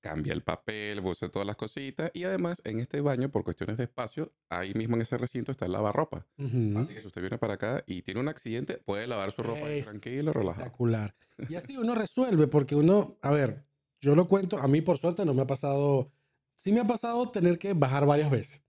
cambia 0.00 0.32
el 0.32 0.42
papel, 0.42 1.02
puse 1.02 1.28
todas 1.28 1.46
las 1.46 1.56
cositas. 1.56 2.10
Y 2.14 2.24
además, 2.24 2.60
en 2.64 2.80
este 2.80 3.00
baño, 3.00 3.30
por 3.30 3.44
cuestiones 3.44 3.78
de 3.78 3.84
espacio, 3.84 4.32
ahí 4.48 4.74
mismo 4.74 4.96
en 4.96 5.02
ese 5.02 5.16
recinto 5.16 5.52
está 5.52 5.66
el 5.66 5.72
lavarropa. 5.72 6.26
Así 6.36 6.94
que 6.94 7.00
si 7.00 7.06
usted 7.06 7.20
viene 7.20 7.38
para 7.38 7.54
acá 7.54 7.84
y 7.86 8.02
tiene 8.02 8.20
un 8.20 8.28
accidente, 8.28 8.78
puede 8.78 9.06
lavar 9.06 9.32
su 9.32 9.42
ropa 9.42 9.70
Es 9.70 9.86
tranquilo, 9.86 10.32
relajado. 10.32 10.64
Espectacular. 10.64 11.14
Y 11.48 11.54
así 11.54 11.76
uno 11.76 11.94
resuelve, 11.94 12.48
porque 12.48 12.74
uno, 12.74 13.18
a 13.22 13.30
ver, 13.30 13.64
yo 14.00 14.14
lo 14.14 14.26
cuento, 14.26 14.58
a 14.58 14.68
mí 14.68 14.80
por 14.80 14.98
suerte 14.98 15.24
no 15.24 15.34
me 15.34 15.42
ha 15.42 15.46
pasado, 15.46 16.12
sí 16.54 16.72
me 16.72 16.80
ha 16.80 16.86
pasado 16.86 17.30
tener 17.30 17.58
que 17.58 17.72
bajar 17.72 18.06
varias 18.06 18.30
veces. 18.30 18.62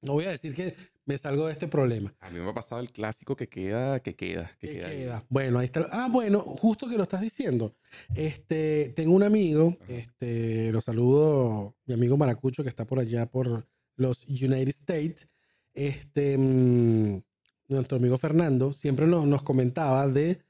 No 0.00 0.12
voy 0.12 0.24
a 0.26 0.30
decir 0.30 0.54
que 0.54 0.76
me 1.08 1.16
salgo 1.16 1.46
de 1.46 1.52
este 1.52 1.68
problema. 1.68 2.14
A 2.20 2.28
mí 2.28 2.38
me 2.38 2.50
ha 2.50 2.52
pasado 2.52 2.82
el 2.82 2.92
clásico 2.92 3.34
que 3.34 3.48
queda, 3.48 4.00
que 4.00 4.14
queda, 4.14 4.50
que 4.60 4.68
¿Qué 4.68 4.80
queda. 4.80 5.24
Bueno, 5.30 5.58
ahí 5.58 5.64
está. 5.64 5.86
Ah, 5.90 6.06
bueno, 6.10 6.40
justo 6.42 6.86
que 6.86 6.96
lo 6.98 7.02
estás 7.04 7.22
diciendo. 7.22 7.74
Este, 8.14 8.92
tengo 8.94 9.14
un 9.14 9.22
amigo, 9.22 9.74
Ajá. 9.80 9.92
este, 9.94 10.70
lo 10.70 10.82
saludo, 10.82 11.74
mi 11.86 11.94
amigo 11.94 12.18
Maracucho, 12.18 12.62
que 12.62 12.68
está 12.68 12.84
por 12.86 12.98
allá 12.98 13.24
por 13.24 13.66
los 13.96 14.22
United 14.28 14.68
States. 14.68 15.28
Este, 15.72 16.36
mm, 16.36 17.22
nuestro 17.68 17.96
amigo 17.96 18.18
Fernando 18.18 18.74
siempre 18.74 19.06
nos, 19.06 19.26
nos 19.26 19.42
comentaba 19.42 20.06
de 20.08 20.42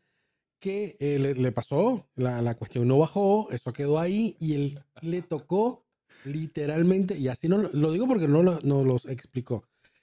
que 0.58 0.96
eh, 0.98 1.20
le, 1.20 1.34
le 1.34 1.52
pasó, 1.52 2.08
la, 2.16 2.42
la 2.42 2.56
cuestión 2.56 2.88
no 2.88 2.98
bajó, 2.98 3.48
eso 3.52 3.72
quedó 3.72 4.00
ahí 4.00 4.36
y 4.40 4.54
él 4.54 4.82
le 5.02 5.22
tocó 5.22 5.84
literalmente, 6.24 7.16
y 7.16 7.28
así 7.28 7.48
no 7.48 7.58
lo- 7.58 7.70
lo 7.72 7.92
digo 7.92 8.08
porque 8.08 8.26
no, 8.26 8.42
lo- 8.42 8.58
no 8.64 8.82
los 8.82 9.06
explicó, 9.06 9.62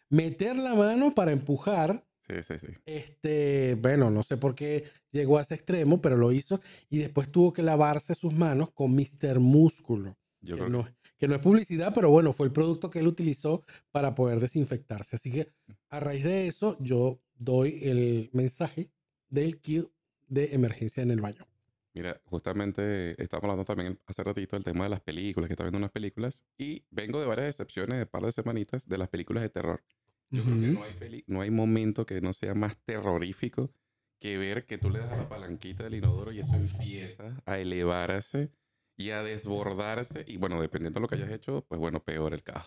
meter 0.09 0.55
la 0.55 0.75
mano 0.75 1.13
para 1.13 1.31
empujar 1.31 2.03
Sí, 2.27 2.33
sí, 2.41 2.57
sí. 2.57 2.67
Este, 2.85 3.75
bueno, 3.75 4.09
no 4.09 4.23
sé 4.23 4.37
por 4.37 4.55
qué 4.55 4.83
llegó 5.11 5.37
a 5.37 5.43
ese 5.43 5.53
extremo, 5.53 6.01
pero 6.01 6.17
lo 6.17 6.31
hizo 6.31 6.59
y 6.89 6.97
después 6.97 7.31
tuvo 7.31 7.53
que 7.53 7.61
lavarse 7.61 8.15
sus 8.15 8.33
manos 8.33 8.71
con 8.71 8.95
Mr. 8.95 9.39
Músculo. 9.39 10.17
Yo 10.41 10.55
que 10.55 10.63
creo 10.63 10.69
no, 10.69 10.87
que 11.17 11.27
no 11.27 11.35
es 11.35 11.41
publicidad, 11.41 11.93
pero 11.93 12.09
bueno, 12.09 12.33
fue 12.33 12.47
el 12.47 12.51
producto 12.51 12.89
que 12.89 12.99
él 12.99 13.07
utilizó 13.07 13.63
para 13.91 14.15
poder 14.15 14.39
desinfectarse. 14.39 15.17
Así 15.17 15.31
que 15.31 15.51
a 15.89 15.99
raíz 15.99 16.23
de 16.23 16.47
eso, 16.47 16.77
yo 16.79 17.19
doy 17.35 17.79
el 17.83 18.29
mensaje 18.33 18.89
del 19.29 19.59
kit 19.59 19.85
de 20.27 20.55
emergencia 20.55 21.03
en 21.03 21.11
el 21.11 21.21
baño. 21.21 21.47
Mira, 21.95 22.21
justamente 22.25 23.11
estamos 23.23 23.45
hablando 23.45 23.63
también 23.63 23.97
hace 24.05 24.21
ratito 24.21 24.57
del 24.57 24.65
tema 24.65 24.83
de 24.83 24.89
las 24.89 24.99
películas, 24.99 25.47
que 25.47 25.53
está 25.53 25.63
viendo 25.63 25.77
unas 25.77 25.91
películas, 25.91 26.43
y 26.57 26.83
vengo 26.91 27.21
de 27.21 27.25
varias 27.25 27.47
excepciones 27.47 27.97
de 27.97 28.05
par 28.05 28.21
de 28.23 28.33
semanitas 28.33 28.89
de 28.89 28.97
las 28.97 29.07
películas 29.07 29.43
de 29.43 29.49
terror. 29.49 29.81
Yo 30.29 30.43
creo 30.43 30.59
que 30.59 30.65
Ujú. 30.65 30.73
no 30.73 30.83
hay, 30.83 30.93
peli- 30.93 31.23
no 31.27 31.39
hay 31.39 31.51
momento 31.51 32.05
que 32.05 32.19
no 32.19 32.33
sea 32.33 32.53
más 32.53 32.77
terrorífico 32.79 33.71
que 34.19 34.37
ver 34.37 34.65
que 34.65 34.77
tú 34.77 34.89
le 34.89 34.99
das 34.99 35.09
a 35.13 35.15
la 35.15 35.29
palanquita 35.29 35.85
del 35.85 35.93
inodoro 35.93 36.33
y 36.33 36.41
eso 36.41 36.53
empieza 36.53 37.41
a 37.45 37.59
elevarse 37.59 38.51
y 38.97 39.11
a 39.11 39.23
desbordarse. 39.23 40.25
Y 40.27 40.35
bueno, 40.35 40.59
dependiendo 40.59 40.99
de 40.99 41.01
lo 41.01 41.07
que 41.07 41.15
hayas 41.15 41.31
hecho, 41.31 41.63
pues 41.65 41.79
bueno, 41.79 42.03
peor 42.03 42.33
el 42.33 42.43
caos. 42.43 42.65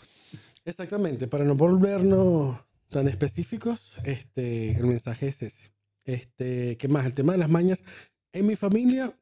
Exactamente, 0.64 1.28
para 1.28 1.44
no 1.44 1.54
volvernos 1.54 2.64
tan 2.88 3.08
específicos, 3.08 3.98
este, 4.04 4.72
el 4.78 4.86
mensaje 4.86 5.28
es 5.28 5.42
ese. 5.42 5.72
Este, 6.04 6.78
¿qué 6.78 6.88
más? 6.88 7.04
El 7.04 7.12
tema 7.12 7.32
de 7.32 7.38
las 7.40 7.50
mañas. 7.50 7.84
En 8.38 8.46
mi 8.46 8.54
familia 8.54 9.12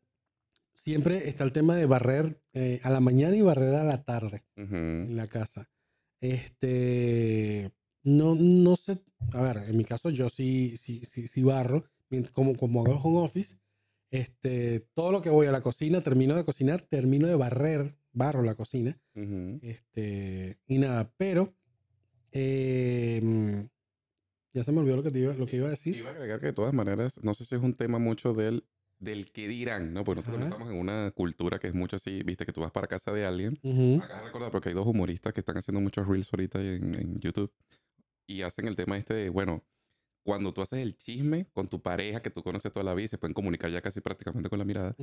siempre 0.75 1.27
está 1.31 1.43
el 1.43 1.53
tema 1.53 1.75
de 1.75 1.87
barrer 1.87 2.39
eh, 2.53 2.81
a 2.83 2.91
la 2.91 3.01
mañana 3.01 3.35
y 3.35 3.41
barrer 3.41 3.75
a 3.75 3.83
la 3.83 4.05
tarde 4.05 4.45
Ujú. 4.59 4.77
en 4.77 5.17
la 5.17 5.27
casa. 5.27 5.71
Este, 6.21 7.73
no, 8.03 8.35
no 8.35 8.77
sé, 8.77 9.03
a 9.33 9.41
ver, 9.41 9.57
en 9.69 9.77
mi 9.79 9.87
caso 9.87 10.11
yo 10.11 10.29
sí, 10.29 10.77
sí, 10.77 11.03
sí, 11.07 11.29
sí 11.29 11.43
barro, 11.43 11.85
como, 12.35 12.57
como 12.57 12.83
hago 12.85 13.01
home 13.03 13.21
office, 13.21 13.57
este, 14.11 14.81
todo 14.93 15.13
lo 15.13 15.23
que 15.23 15.31
voy 15.31 15.47
a 15.47 15.53
la 15.53 15.63
cocina, 15.63 16.03
termino 16.03 16.35
de 16.35 16.45
cocinar, 16.45 16.83
termino 16.83 17.27
de 17.27 17.37
barrer, 17.37 17.97
barro 18.13 18.43
la 18.43 18.55
cocina. 18.55 19.01
Ujú. 19.15 19.61
Este, 19.63 20.59
y 20.67 20.77
nada, 20.77 21.11
pero 21.17 21.55
em, 22.33 23.67
ya 24.53 24.63
se 24.63 24.73
me 24.73 24.81
olvidó 24.81 24.97
lo 24.97 25.03
que, 25.03 25.11
te 25.11 25.21
iba, 25.21 25.33
lo 25.33 25.47
que 25.47 25.57
iba 25.57 25.69
a 25.69 25.71
decir. 25.71 25.97
Iba 25.97 26.11
a 26.11 26.13
agregar 26.13 26.39
que 26.39 26.47
de 26.47 26.53
todas 26.53 26.75
maneras, 26.75 27.19
no 27.23 27.33
sé 27.33 27.47
si 27.47 27.55
es 27.55 27.63
un 27.63 27.73
tema 27.73 27.99
mucho 27.99 28.35
del, 28.35 28.67
del 28.99 29.31
qué 29.33 29.49
dirán, 29.49 29.93
¿no? 29.93 30.05
Porque 30.05 30.21
nosotros 30.21 30.41
Ajá. 30.41 30.47
estamos 30.47 30.71
en 30.71 30.79
una 30.79 31.11
cultura 31.13 31.59
que 31.59 31.69
es 31.69 31.75
mucho 31.75 31.97
así, 31.97 32.23
viste, 32.23 32.47
que 32.47 32.53
tú 32.53 32.61
vas 32.63 32.73
para 32.73 32.87
casa 32.89 33.13
de 33.13 33.27
alguien. 33.27 33.61
Ujú, 33.63 34.01
Acá 34.01 34.21
recordar 34.23 34.51
porque 34.51 34.71
hay 34.71 34.75
dos 34.75 34.87
humoristas 34.87 35.33
que 35.35 35.41
están 35.41 35.57
haciendo 35.59 35.81
muchos 35.81 36.07
reels 36.09 36.33
ahorita 36.33 36.61
en, 36.61 36.95
en 36.99 37.19
YouTube 37.21 37.53
y 38.27 38.43
hacen 38.43 38.67
el 38.69 38.77
tema 38.77 38.99
este 38.99 39.15
de, 39.15 39.31
bueno, 39.31 39.65
cuando 40.27 40.53
tú 40.53 40.61
haces 40.61 40.81
el 40.81 40.97
chisme 40.97 41.47
con 41.53 41.69
tu 41.69 41.81
pareja 41.81 42.21
que 42.21 42.31
tú 42.31 42.43
conoces 42.43 42.73
toda 42.73 42.83
la 42.85 42.95
vida 42.95 43.05
y 43.07 43.09
se 43.09 43.17
pueden 43.19 43.33
comunicar 43.33 43.71
ya 43.71 43.81
casi 43.81 44.01
prácticamente 44.01 44.49
con 44.51 44.59
la 44.59 44.65
mirada, 44.65 44.95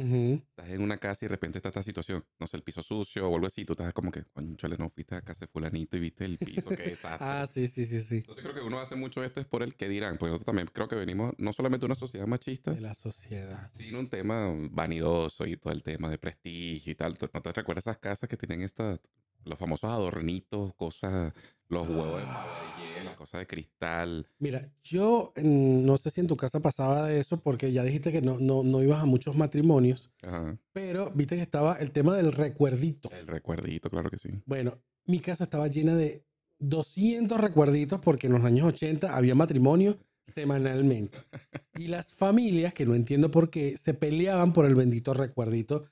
estás 0.49 0.69
en 0.69 0.81
una 0.81 0.97
casa 0.97 1.23
y 1.23 1.27
de 1.27 1.29
repente 1.29 1.57
está 1.57 1.69
esta 1.69 1.81
situación, 1.81 2.25
no 2.39 2.45
sé, 2.47 2.57
el 2.57 2.63
piso 2.63 2.83
sucio 2.83 3.27
o 3.29 3.33
algo 3.33 3.47
así, 3.47 3.65
tú 3.65 3.73
estás 3.73 3.93
como 3.93 4.11
que, 4.11 4.23
coño, 4.33 4.55
chale, 4.57 4.75
no 4.77 4.89
fuiste 4.89 5.15
a 5.15 5.21
casa 5.21 5.45
de 5.45 5.51
fulanito 5.51 5.97
y 5.97 6.01
viste 6.01 6.25
el 6.25 6.37
piso, 6.37 6.69
qué 6.71 6.83
desastre. 6.89 7.17
Ah, 7.27 7.47
sí, 7.47 7.67
sí, 7.69 7.85
sí, 7.85 8.01
sí. 8.01 8.15
Entonces 8.17 8.43
creo 8.43 8.53
que 8.53 8.61
uno 8.61 8.79
hace 8.79 8.95
mucho 8.95 9.23
esto 9.23 9.39
es 9.39 9.47
por 9.47 9.63
el 9.63 9.75
que 9.75 9.87
dirán, 9.89 10.17
porque 10.17 10.31
nosotros 10.31 10.45
también 10.45 10.67
creo 10.71 10.87
que 10.89 10.95
venimos 10.97 11.33
no 11.37 11.53
solamente 11.53 11.81
de 11.83 11.87
una 11.87 11.95
sociedad 11.95 12.27
machista, 12.27 12.73
De 12.73 12.81
la 12.81 12.93
sociedad. 12.93 13.69
sino 13.73 13.99
un 13.99 14.09
tema 14.09 14.53
vanidoso 14.71 15.45
y 15.45 15.57
todo 15.57 15.71
el 15.73 15.83
tema 15.83 16.09
de 16.09 16.17
prestigio 16.17 16.91
y 16.91 16.95
tal. 16.95 17.17
¿Tú- 17.17 17.29
¿No 17.33 17.41
te 17.41 17.51
recuerdas 17.53 17.85
esas 17.87 17.97
casas 17.97 18.27
que 18.29 18.37
tienen 18.37 18.61
estas, 18.61 18.99
los 19.45 19.57
famosos 19.57 19.89
adornitos, 19.89 20.73
cosas, 20.75 21.33
los 21.69 21.87
huevos 21.87 22.19
de 22.19 22.27
madre, 22.27 22.73
las 23.13 23.17
cosas 23.17 23.39
de 23.39 23.48
cristal? 23.48 24.27
Mira, 24.39 24.70
yo 24.84 25.34
mm, 25.36 25.86
no 25.86 25.98
sé 25.98 26.10
si 26.10 26.22
en 26.22 26.27
tu 26.27 26.36
casa 26.36 26.60
pasaba 26.60 27.08
de 27.08 27.20
eso, 27.20 27.39
porque 27.39 27.72
ya 27.72 27.84
dijiste 27.84 28.12
que 28.12 28.22
no, 28.22 28.38
no, 28.39 28.63
no 28.63 28.82
ibas 28.82 29.01
a 29.01 29.05
muchos 29.05 29.36
matrimonios, 29.36 30.12
Ajá. 30.22 30.58
pero 30.72 31.12
viste 31.13 31.36
que 31.36 31.41
estaba 31.41 31.75
el 31.75 31.91
tema 31.91 32.15
del 32.15 32.32
recuerdito. 32.32 33.10
El 33.12 33.27
recuerdito, 33.27 33.89
claro 33.89 34.10
que 34.10 34.17
sí. 34.17 34.29
Bueno, 34.46 34.79
mi 35.05 35.20
casa 35.20 35.43
estaba 35.43 35.67
llena 35.67 35.96
de 35.96 36.25
200 36.60 37.39
recuerditos 37.39 38.00
porque 38.00 38.27
en 38.27 38.34
los 38.34 38.43
años 38.43 38.67
80 38.67 39.15
había 39.15 39.36
matrimonio 39.36 39.98
semanalmente. 40.25 41.17
Y 41.75 41.88
las 41.88 42.13
familias, 42.13 42.72
que 42.75 42.86
no 42.86 42.93
entiendo 42.93 43.32
por 43.32 43.50
qué, 43.50 43.77
se 43.77 43.96
peleaban 43.96 44.53
por 44.53 44.67
el 44.67 44.75
bendito 44.75 45.15
recuerdito 45.15 45.86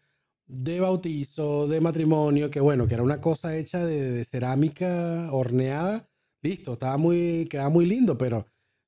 de 0.45 0.79
bautizo, 0.79 1.67
de 1.67 1.81
matrimonio, 1.81 2.51
que 2.51 2.59
bueno, 2.59 2.87
que 2.87 2.93
era 2.93 3.01
una 3.01 3.19
cosa 3.19 3.57
hecha 3.57 3.83
de, 3.83 4.11
de 4.11 4.23
cerámica 4.23 5.29
horneada. 5.31 6.07
Listo, 6.41 6.73
estaba 6.73 6.97
muy, 6.97 7.47
quedaba 7.49 7.69
muy 7.69 7.85
lindo, 7.85 8.17
pero 8.17 8.45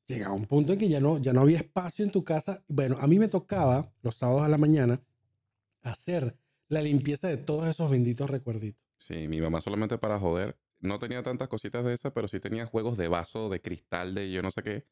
llegaba 0.07 0.33
un 0.33 0.45
punto 0.45 0.73
en 0.73 0.79
que 0.79 0.89
ya 0.89 0.99
no, 0.99 1.19
ya 1.19 1.33
no 1.33 1.41
había 1.41 1.59
espacio 1.59 2.03
en 2.03 2.11
tu 2.11 2.23
casa. 2.23 2.63
Bueno, 2.67 2.97
a 2.99 3.07
mí 3.07 3.19
me 3.19 3.27
tocaba 3.27 3.93
los 4.01 4.15
sábados 4.15 4.43
a 4.43 4.49
la 4.49 4.57
mañana 4.57 5.01
hacer 5.83 6.37
la 6.69 6.81
limpieza 6.81 7.27
de 7.27 7.37
todos 7.37 7.67
esos 7.67 7.91
benditos 7.91 8.29
recuerditos. 8.29 8.81
Sí, 8.97 9.27
mi 9.27 9.39
mamá 9.41 9.61
solamente 9.61 9.97
para 9.97 10.19
joder, 10.19 10.57
no 10.79 10.97
tenía 10.97 11.21
tantas 11.21 11.47
cositas 11.47 11.85
de 11.85 11.93
esas, 11.93 12.11
pero 12.13 12.27
sí 12.27 12.39
tenía 12.39 12.65
juegos 12.65 12.97
de 12.97 13.07
vaso, 13.07 13.49
de 13.49 13.61
cristal, 13.61 14.15
de 14.15 14.31
yo 14.31 14.41
no 14.41 14.49
sé 14.49 14.63
qué. 14.63 14.85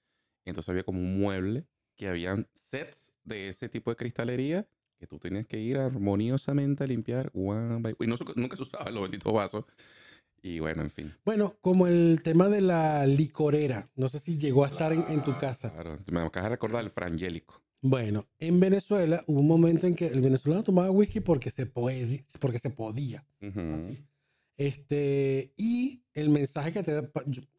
Entonces 0.46 0.70
había 0.70 0.84
como 0.84 1.00
un 1.00 1.20
mueble 1.20 1.66
que 1.96 2.08
habían 2.10 2.48
sets 2.54 3.14
de 3.24 3.50
ese 3.50 3.70
tipo 3.70 3.90
de 3.90 3.96
cristalería 3.96 4.68
que 5.00 5.08
tú 5.08 5.18
tenías 5.18 5.48
que 5.48 5.60
ir 5.60 5.78
armoniosamente 5.78 6.84
a 6.84 6.88
limpiar. 6.88 7.32
one 7.34 7.80
by- 7.82 7.96
Y 8.00 8.06
no, 8.08 8.16
nunca 8.36 8.56
se 8.56 8.62
usaban 8.64 8.94
los 8.94 9.04
benditos 9.04 9.34
vasos. 9.34 9.66
Y 10.44 10.60
bueno, 10.60 10.82
en 10.82 10.90
fin. 10.90 11.14
Bueno, 11.24 11.56
como 11.62 11.86
el 11.88 12.22
tema 12.24 12.50
de 12.50 12.62
la 12.62 13.06
licorera. 13.06 13.90
No 13.96 14.10
sé 14.10 14.20
si 14.20 14.38
llegó 14.38 14.64
a 14.66 14.70
estar 14.70 14.92
en, 14.92 15.06
en 15.10 15.24
tu 15.24 15.38
casa. 15.38 15.72
Claro, 15.72 16.00
me 16.12 16.20
acabas 16.22 16.50
de 16.50 16.56
recordar 16.56 16.84
el 16.84 16.90
frangélico. 16.90 17.62
Bueno, 17.84 18.28
en 18.40 18.60
Venezuela 18.60 19.24
hubo 19.28 19.40
un 19.40 19.48
momento 19.48 19.88
en 19.88 19.96
que 19.96 20.08
el 20.08 20.22
venezolano 20.22 20.64
tomaba 20.64 20.90
whisky 20.92 21.20
porque 21.20 21.50
se, 21.52 21.66
puede, 21.66 22.26
porque 22.40 22.60
se 22.60 22.70
podía. 22.70 23.26
Así. 23.42 24.00
Este, 24.58 25.54
y 25.58 26.04
el 26.14 26.30
mensaje 26.30 26.72
que 26.72 26.84
te 26.84 27.10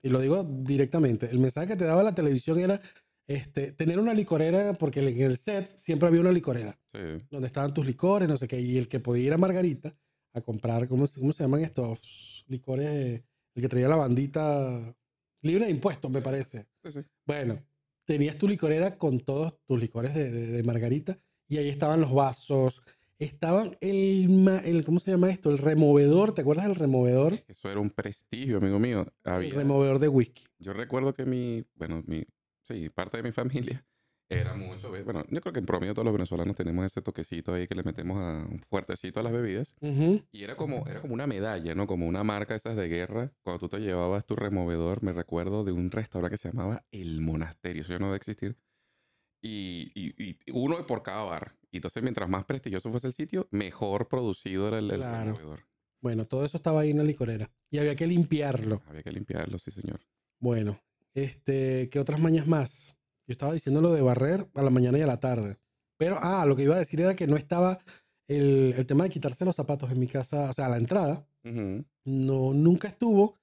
y 0.03 0.09
lo 0.09 0.21
digo 0.21 0.45
directamente, 0.45 1.29
el 1.31 1.39
mensaje 1.41 1.67
que 1.69 1.77
te 1.77 1.85
daba 1.85 2.03
la 2.05 2.15
televisión 2.15 2.59
era 2.61 2.81
este, 3.27 3.73
tener 3.73 3.99
una 3.99 4.15
licorera, 4.15 4.75
porque 4.75 5.01
en 5.01 5.21
el 5.23 5.37
set 5.37 5.77
siempre 5.77 6.07
había 6.09 6.21
una 6.21 6.31
licorera, 6.33 6.79
Sí. 6.93 7.25
donde 7.31 7.47
estaban 7.49 7.75
tus 7.75 7.87
licores, 7.87 8.29
no 8.29 8.37
sé 8.37 8.47
qué, 8.47 8.61
y 8.61 8.79
el 8.79 8.89
que 8.89 9.01
podía 9.01 9.27
ir 9.27 9.33
a 9.33 9.39
Margarita 9.39 9.97
a 10.35 10.41
comprar, 10.43 10.87
¿cómo, 10.87 11.07
se- 11.07 11.19
cómo 11.19 11.33
se 11.33 11.43
llaman 11.43 11.63
estos 11.65 11.99
licores? 12.49 13.23
El 13.55 13.63
que 13.63 13.69
traía 13.69 13.89
la 13.89 13.97
bandita 13.97 14.95
libre 15.43 15.67
de 15.67 15.71
impuestos, 15.71 16.11
me 16.11 16.23
parece. 16.23 16.67
Sí, 16.85 16.93
sí. 16.93 17.01
Bueno, 17.27 17.59
tenías 18.05 18.37
tu 18.39 18.49
licorera 18.49 18.97
con 18.97 19.21
todos 19.21 19.59
tus 19.67 19.79
licores 19.81 20.15
de, 20.15 20.31
de- 20.31 20.47
de 20.47 20.63
margarita 20.63 21.19
y 21.49 21.59
ahí 21.59 21.69
estaban 21.69 22.01
los 22.01 22.13
vasos, 22.15 22.83
estaban 23.19 23.77
el, 23.81 24.49
el, 24.65 24.85
¿cómo 24.85 24.99
se 25.01 25.11
llama 25.11 25.31
esto? 25.31 25.51
El 25.51 25.59
removedor, 25.59 26.35
¿te 26.35 26.41
acuerdas 26.41 26.67
del 26.67 26.77
removedor? 26.77 27.45
Eso 27.47 27.71
era 27.71 27.79
un 27.81 27.91
prestigio, 27.91 28.57
amigo 28.59 28.79
mío. 28.79 29.07
El 29.25 29.33
Había, 29.33 29.55
removedor 29.55 29.99
de 29.99 30.09
whisky. 30.09 30.45
yo 30.59 30.73
recuerdo 30.73 31.13
que 31.15 31.27
mi, 31.27 31.65
bueno, 31.75 32.03
mi, 32.07 32.25
sí, 32.63 32.89
parte 32.89 33.19
de 33.19 33.23
mi 33.23 33.33
familia 33.33 33.85
era 34.33 34.55
mucho, 34.55 34.91
bueno, 35.05 35.25
yo 35.31 35.41
creo 35.41 35.53
que 35.53 35.59
en 35.61 35.67
promedio 35.67 35.95
todos 35.95 36.05
los 36.05 36.13
venezolanos 36.15 36.57
tenemos 36.57 36.85
ese 36.87 37.03
toquecito 37.03 37.55
ahí 37.55 37.67
que 37.67 37.75
le 37.75 37.83
metemos 37.83 38.19
a 38.19 38.47
un 38.51 38.59
fuertecito 38.61 39.21
a 39.21 39.23
las 39.23 39.33
bebidas. 39.33 39.75
Ujú. 39.81 40.23
Y 40.33 40.45
era 40.45 40.57
como, 40.57 40.87
era 40.87 41.01
como 41.01 41.15
una 41.15 41.27
medalla, 41.27 41.75
¿no? 41.75 41.87
Como 41.87 42.07
una 42.07 42.25
marca 42.25 42.55
esas 42.55 42.77
de 42.77 42.89
guerra. 42.89 43.33
Cuando 43.43 43.61
tú 43.61 43.69
te 43.69 43.81
llevabas 43.81 44.27
tu 44.27 44.35
removedor, 44.37 45.03
me 45.03 45.13
recuerdo 45.13 45.65
de 45.65 45.73
un 45.73 45.91
restaurante 45.91 46.35
que 46.35 46.39
se 46.39 46.51
llamaba 46.51 46.85
El 46.91 47.21
Monasterio. 47.21 47.83
Eso 47.83 47.93
ya 47.93 47.99
no 47.99 48.07
debe 48.07 48.17
existir. 48.17 48.57
Y, 49.41 49.91
y- 49.95 50.15
y 50.47 50.51
uno 50.53 50.87
por 50.87 51.03
cada 51.03 51.23
bar. 51.25 51.57
Y 51.71 51.79
entonces, 51.79 52.03
mientras 52.03 52.29
más 52.29 52.45
prestigioso 52.45 52.91
fuese 52.91 53.09
el 53.09 53.13
sitio, 53.13 53.49
mejor 53.51 54.09
producido 54.09 54.69
era 54.69 54.79
el, 54.79 54.91
el 54.91 54.97
Claro. 54.99 55.33
removedor. 55.35 55.61
Bueno, 56.01 56.27
todo 56.27 56.45
eso 56.45 56.57
estaba 56.57 56.81
ahí 56.81 56.91
en 56.91 56.99
la 56.99 57.05
licorera 57.05 57.51
y 57.71 57.79
había 57.79 57.95
que 57.97 58.07
limpiarlo. 58.07 58.83
Había 58.87 59.03
que 59.03 59.13
limpiarlo, 59.13 59.59
sí, 59.59 59.71
señor. 59.71 60.01
Bueno, 60.39 60.79
este, 61.15 61.89
¿qué 61.91 61.99
otras 62.01 62.21
mañas 62.21 62.47
más? 62.47 62.97
Yo 63.27 63.33
estaba 63.33 63.53
diciendo 63.53 63.81
lo 63.81 63.93
de 63.93 64.03
barrer 64.03 64.49
a 64.55 64.63
la 64.63 64.71
mañana 64.71 64.99
y 64.99 65.03
a 65.03 65.07
la 65.07 65.21
tarde. 65.21 65.59
Pero, 65.97 66.19
ah, 66.21 66.45
lo 66.47 66.57
que 66.57 66.65
iba 66.65 66.75
a 66.75 66.79
decir 66.79 67.01
era 67.01 67.15
que 67.15 67.27
no 67.27 67.37
estaba 67.37 67.79
el, 68.29 68.75
el 68.77 68.87
tema 68.87 69.05
de 69.05 69.11
quitarse 69.11 69.45
los 69.45 69.57
zapatos 69.57 69.91
en 69.91 70.01
mi 70.01 70.07
casa, 70.09 70.51
o 70.51 70.53
sea, 70.53 70.67
a 70.67 70.71
la 70.71 70.77
entrada. 70.77 71.27
No, 72.05 72.53
nunca 72.53 72.89
estuvo. 72.89 73.39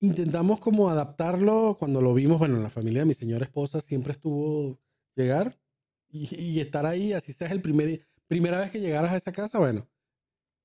Intentamos 0.00 0.60
como 0.60 0.88
adaptarlo 0.88 1.76
cuando 1.78 2.00
lo 2.00 2.14
vimos, 2.14 2.38
bueno, 2.38 2.56
en 2.56 2.62
la 2.62 2.70
familia 2.70 3.00
de 3.00 3.06
mi 3.06 3.14
señora 3.14 3.44
esposa 3.44 3.80
siempre 3.80 4.12
estuvo 4.12 4.78
llegar 5.14 5.58
y, 6.08 6.34
y 6.34 6.60
estar 6.60 6.86
ahí, 6.86 7.12
así 7.12 7.32
seas 7.34 7.52
el 7.52 7.60
primer, 7.60 8.06
primera 8.26 8.58
vez 8.58 8.70
que 8.70 8.80
llegaras 8.80 9.12
a 9.12 9.16
esa 9.16 9.32
casa, 9.32 9.58
bueno, 9.58 9.86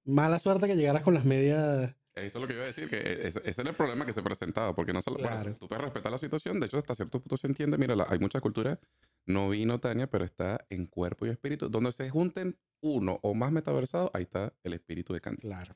mala 0.05 0.39
suerte 0.39 0.67
que 0.67 0.75
llegaras 0.75 1.03
con 1.03 1.13
las 1.13 1.25
medias. 1.25 1.95
Eso 2.15 2.37
es 2.37 2.41
lo 2.41 2.47
que 2.47 2.53
iba 2.53 2.63
a 2.63 2.67
decir, 2.67 2.89
que 2.89 2.95
e, 2.97 3.27
ese, 3.27 3.41
ese 3.43 3.61
era 3.61 3.71
el 3.71 3.75
problema 3.75 4.05
que 4.05 4.13
se 4.13 4.23
presentaba, 4.23 4.73
porque 4.73 4.93
no 4.93 5.01
solo, 5.01 5.17
bueno, 5.17 5.35
Claro. 5.35 5.57
tú 5.57 5.67
puedes 5.67 5.83
respetar 5.83 6.11
la 6.11 6.17
situación, 6.17 6.61
de 6.61 6.67
hecho 6.67 6.77
hasta 6.77 6.95
cierto 6.95 7.19
punto 7.19 7.35
se 7.35 7.47
entiende, 7.47 7.77
mira, 7.77 7.93
la- 7.95 8.07
hay 8.09 8.19
mucha 8.19 8.39
cultura, 8.39 8.79
no 9.25 9.49
vino 9.49 9.79
Tania, 9.81 10.07
pero 10.07 10.23
está 10.23 10.65
en 10.69 10.85
cuerpo 10.87 11.25
y 11.25 11.29
espíritu, 11.29 11.67
donde 11.69 11.91
se 11.91 12.09
junten 12.09 12.57
uno 12.81 13.19
o 13.21 13.33
más 13.33 13.51
metaversados, 13.51 14.11
ahí 14.13 14.23
está 14.23 14.53
el 14.63 14.73
espíritu 14.73 15.13
de 15.13 15.19
Candy. 15.19 15.41
Claro. 15.41 15.75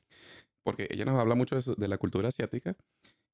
Porque 0.62 0.88
ella 0.90 1.04
nos 1.04 1.18
habla 1.20 1.34
mucho 1.34 1.60
de, 1.60 1.88
la 1.88 1.98
cultura 1.98 2.28
asiática, 2.28 2.74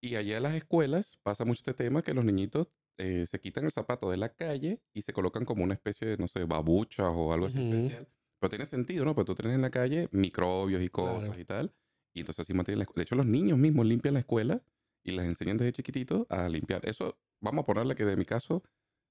y 0.01 0.17
allá 0.17 0.39
en 0.39 0.43
las 0.43 0.55
escuelas 0.55 1.19
pasa 1.23 1.45
mucho 1.45 1.61
este 1.61 1.75
tema 1.75 2.03
que 2.03 2.13
los 2.13 2.25
niñitos 2.25 2.71
eh, 2.99 3.25
se 3.27 3.41
quitan 3.41 3.65
el 3.67 3.71
zapato 3.71 4.11
de 4.11 4.17
la 4.17 4.31
calle 4.31 4.81
y 4.95 5.03
se 5.03 5.13
colocan 5.13 5.45
como 5.45 5.63
una 5.63 5.75
especie 5.75 6.09
de, 6.09 6.17
no 6.17 6.27
sé, 6.27 6.45
babuchas 6.45 7.07
o 7.11 7.33
algo 7.33 7.47
así 7.47 7.59
especial. 7.59 8.09
Pero 8.41 8.51
tiene 8.51 8.65
sentido, 8.67 9.05
¿no? 9.05 9.15
Porque 9.15 9.27
tú 9.27 9.35
tienes 9.35 9.55
en 9.55 9.63
la 9.63 9.71
calle 9.71 10.09
microbios 10.13 10.83
y 10.83 10.89
cosas 10.89 11.25
Claro. 11.25 11.41
y 11.41 11.45
tal. 11.45 11.75
Y 12.16 12.20
entonces 12.20 12.46
así 12.46 12.54
mantienen 12.54 12.78
la 12.78 12.85
escuela. 12.85 13.00
De 13.00 13.02
hecho, 13.02 13.14
los 13.14 13.26
niños 13.26 13.58
mismos 13.58 13.85
limpian 13.85 14.14
la 14.14 14.20
escuela 14.20 14.62
y 15.04 15.12
les 15.12 15.26
enseñan 15.26 15.58
desde 15.58 15.73
chiquititos 15.73 16.26
a 16.30 16.49
limpiar. 16.49 16.88
Eso, 16.88 17.18
vamos 17.42 17.64
a 17.64 17.66
ponerle 17.66 17.94
que 17.94 18.06
de 18.06 18.16
mi 18.16 18.25
caso 18.25 18.62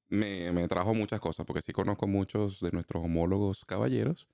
me, 0.07 0.51
me 0.51 0.67
trajo 0.67 0.95
muchas 0.95 1.19
cosas, 1.19 1.45
porque 1.45 1.61
sí 1.61 1.71
conozco 1.71 2.07
muchos 2.07 2.61
de 2.61 2.71
nuestros 2.71 3.05
homólogos 3.05 3.63
caballeros 3.63 4.27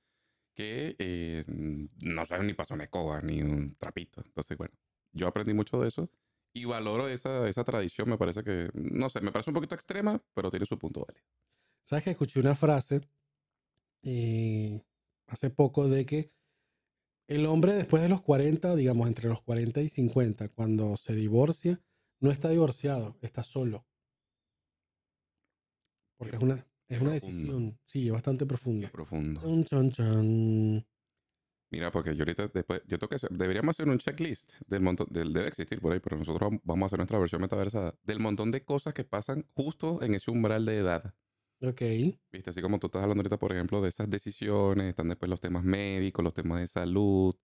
que 0.55 0.95
eh, 0.99 1.43
no 1.47 2.25
saben 2.25 2.47
ni 2.47 2.53
pasar 2.53 2.75
una 2.75 2.85
escoba 2.85 3.19
ni 3.21 3.41
un 3.41 3.75
trapito. 3.75 4.21
Entonces, 4.25 4.57
bueno, 4.57 4.73
yo 5.11 5.27
aprendí 5.27 5.53
mucho 5.53 5.81
de 5.81 5.89
eso 5.89 6.09
y 6.53 6.63
valoro 6.63 7.09
esa, 7.09 7.49
esa 7.49 7.65
tradición. 7.65 8.07
Me 8.07 8.17
parece 8.17 8.41
que, 8.41 8.69
no 8.73 9.09
sé, 9.09 9.19
me 9.19 9.33
parece 9.33 9.49
un 9.49 9.55
poquito 9.55 9.75
extrema, 9.75 10.23
pero 10.33 10.49
tiene 10.49 10.65
su 10.65 10.79
punto 10.79 11.05
válido. 11.05 11.25
¿Sabes 11.83 12.05
que 12.05 12.11
escuché 12.11 12.39
una 12.39 12.55
frase 12.55 13.01
eh, 14.03 14.81
hace 15.27 15.49
poco 15.49 15.89
de 15.89 16.05
que 16.05 16.31
el 17.31 17.45
hombre 17.45 17.73
después 17.73 18.03
de 18.03 18.09
los 18.09 18.21
40, 18.21 18.75
digamos 18.75 19.07
entre 19.07 19.29
los 19.29 19.41
40 19.41 19.81
y 19.81 19.87
50, 19.87 20.49
cuando 20.49 20.97
se 20.97 21.15
divorcia, 21.15 21.81
no 22.19 22.29
está 22.29 22.49
divorciado, 22.49 23.17
está 23.21 23.41
solo. 23.43 23.87
Porque 26.17 26.35
es 26.35 26.41
una, 26.41 26.67
es 26.89 27.01
una 27.01 27.13
decisión, 27.13 27.79
sí, 27.85 28.09
bastante 28.09 28.45
profunda. 28.45 28.89
profundo. 28.91 29.39
Chon, 29.41 29.63
chon, 29.63 29.91
chon. 29.91 30.85
Mira, 31.71 31.89
porque 31.89 32.13
yo 32.13 32.23
ahorita 32.23 32.49
después, 32.53 32.81
yo 32.85 32.97
hacer- 33.09 33.29
deberíamos 33.31 33.75
hacer 33.75 33.87
un 33.87 33.97
checklist 33.97 34.55
del 34.67 34.81
montón, 34.81 35.07
del, 35.09 35.31
debe 35.31 35.47
existir 35.47 35.79
por 35.79 35.93
ahí, 35.93 36.01
pero 36.01 36.17
nosotros 36.17 36.51
vam- 36.51 36.61
vamos 36.65 36.83
a 36.83 36.85
hacer 36.87 36.99
nuestra 36.99 37.17
versión 37.17 37.41
metaversada, 37.41 37.97
del 38.03 38.19
montón 38.19 38.51
de 38.51 38.65
cosas 38.65 38.93
que 38.93 39.05
pasan 39.05 39.47
justo 39.55 40.03
en 40.03 40.13
ese 40.15 40.31
umbral 40.31 40.65
de 40.65 40.77
edad. 40.79 41.15
Ok. 41.61 41.81
Viste, 42.31 42.49
así 42.49 42.61
como 42.61 42.79
tú 42.79 42.87
estás 42.87 43.03
hablando 43.03 43.21
ahorita, 43.21 43.37
por 43.37 43.51
ejemplo, 43.51 43.81
de 43.81 43.89
esas 43.89 44.09
decisiones, 44.09 44.89
están 44.89 45.09
después 45.09 45.29
los 45.29 45.41
temas 45.41 45.63
médicos, 45.63 46.23
los 46.23 46.33
temas 46.33 46.59
de 46.59 46.67
salud, 46.67 47.35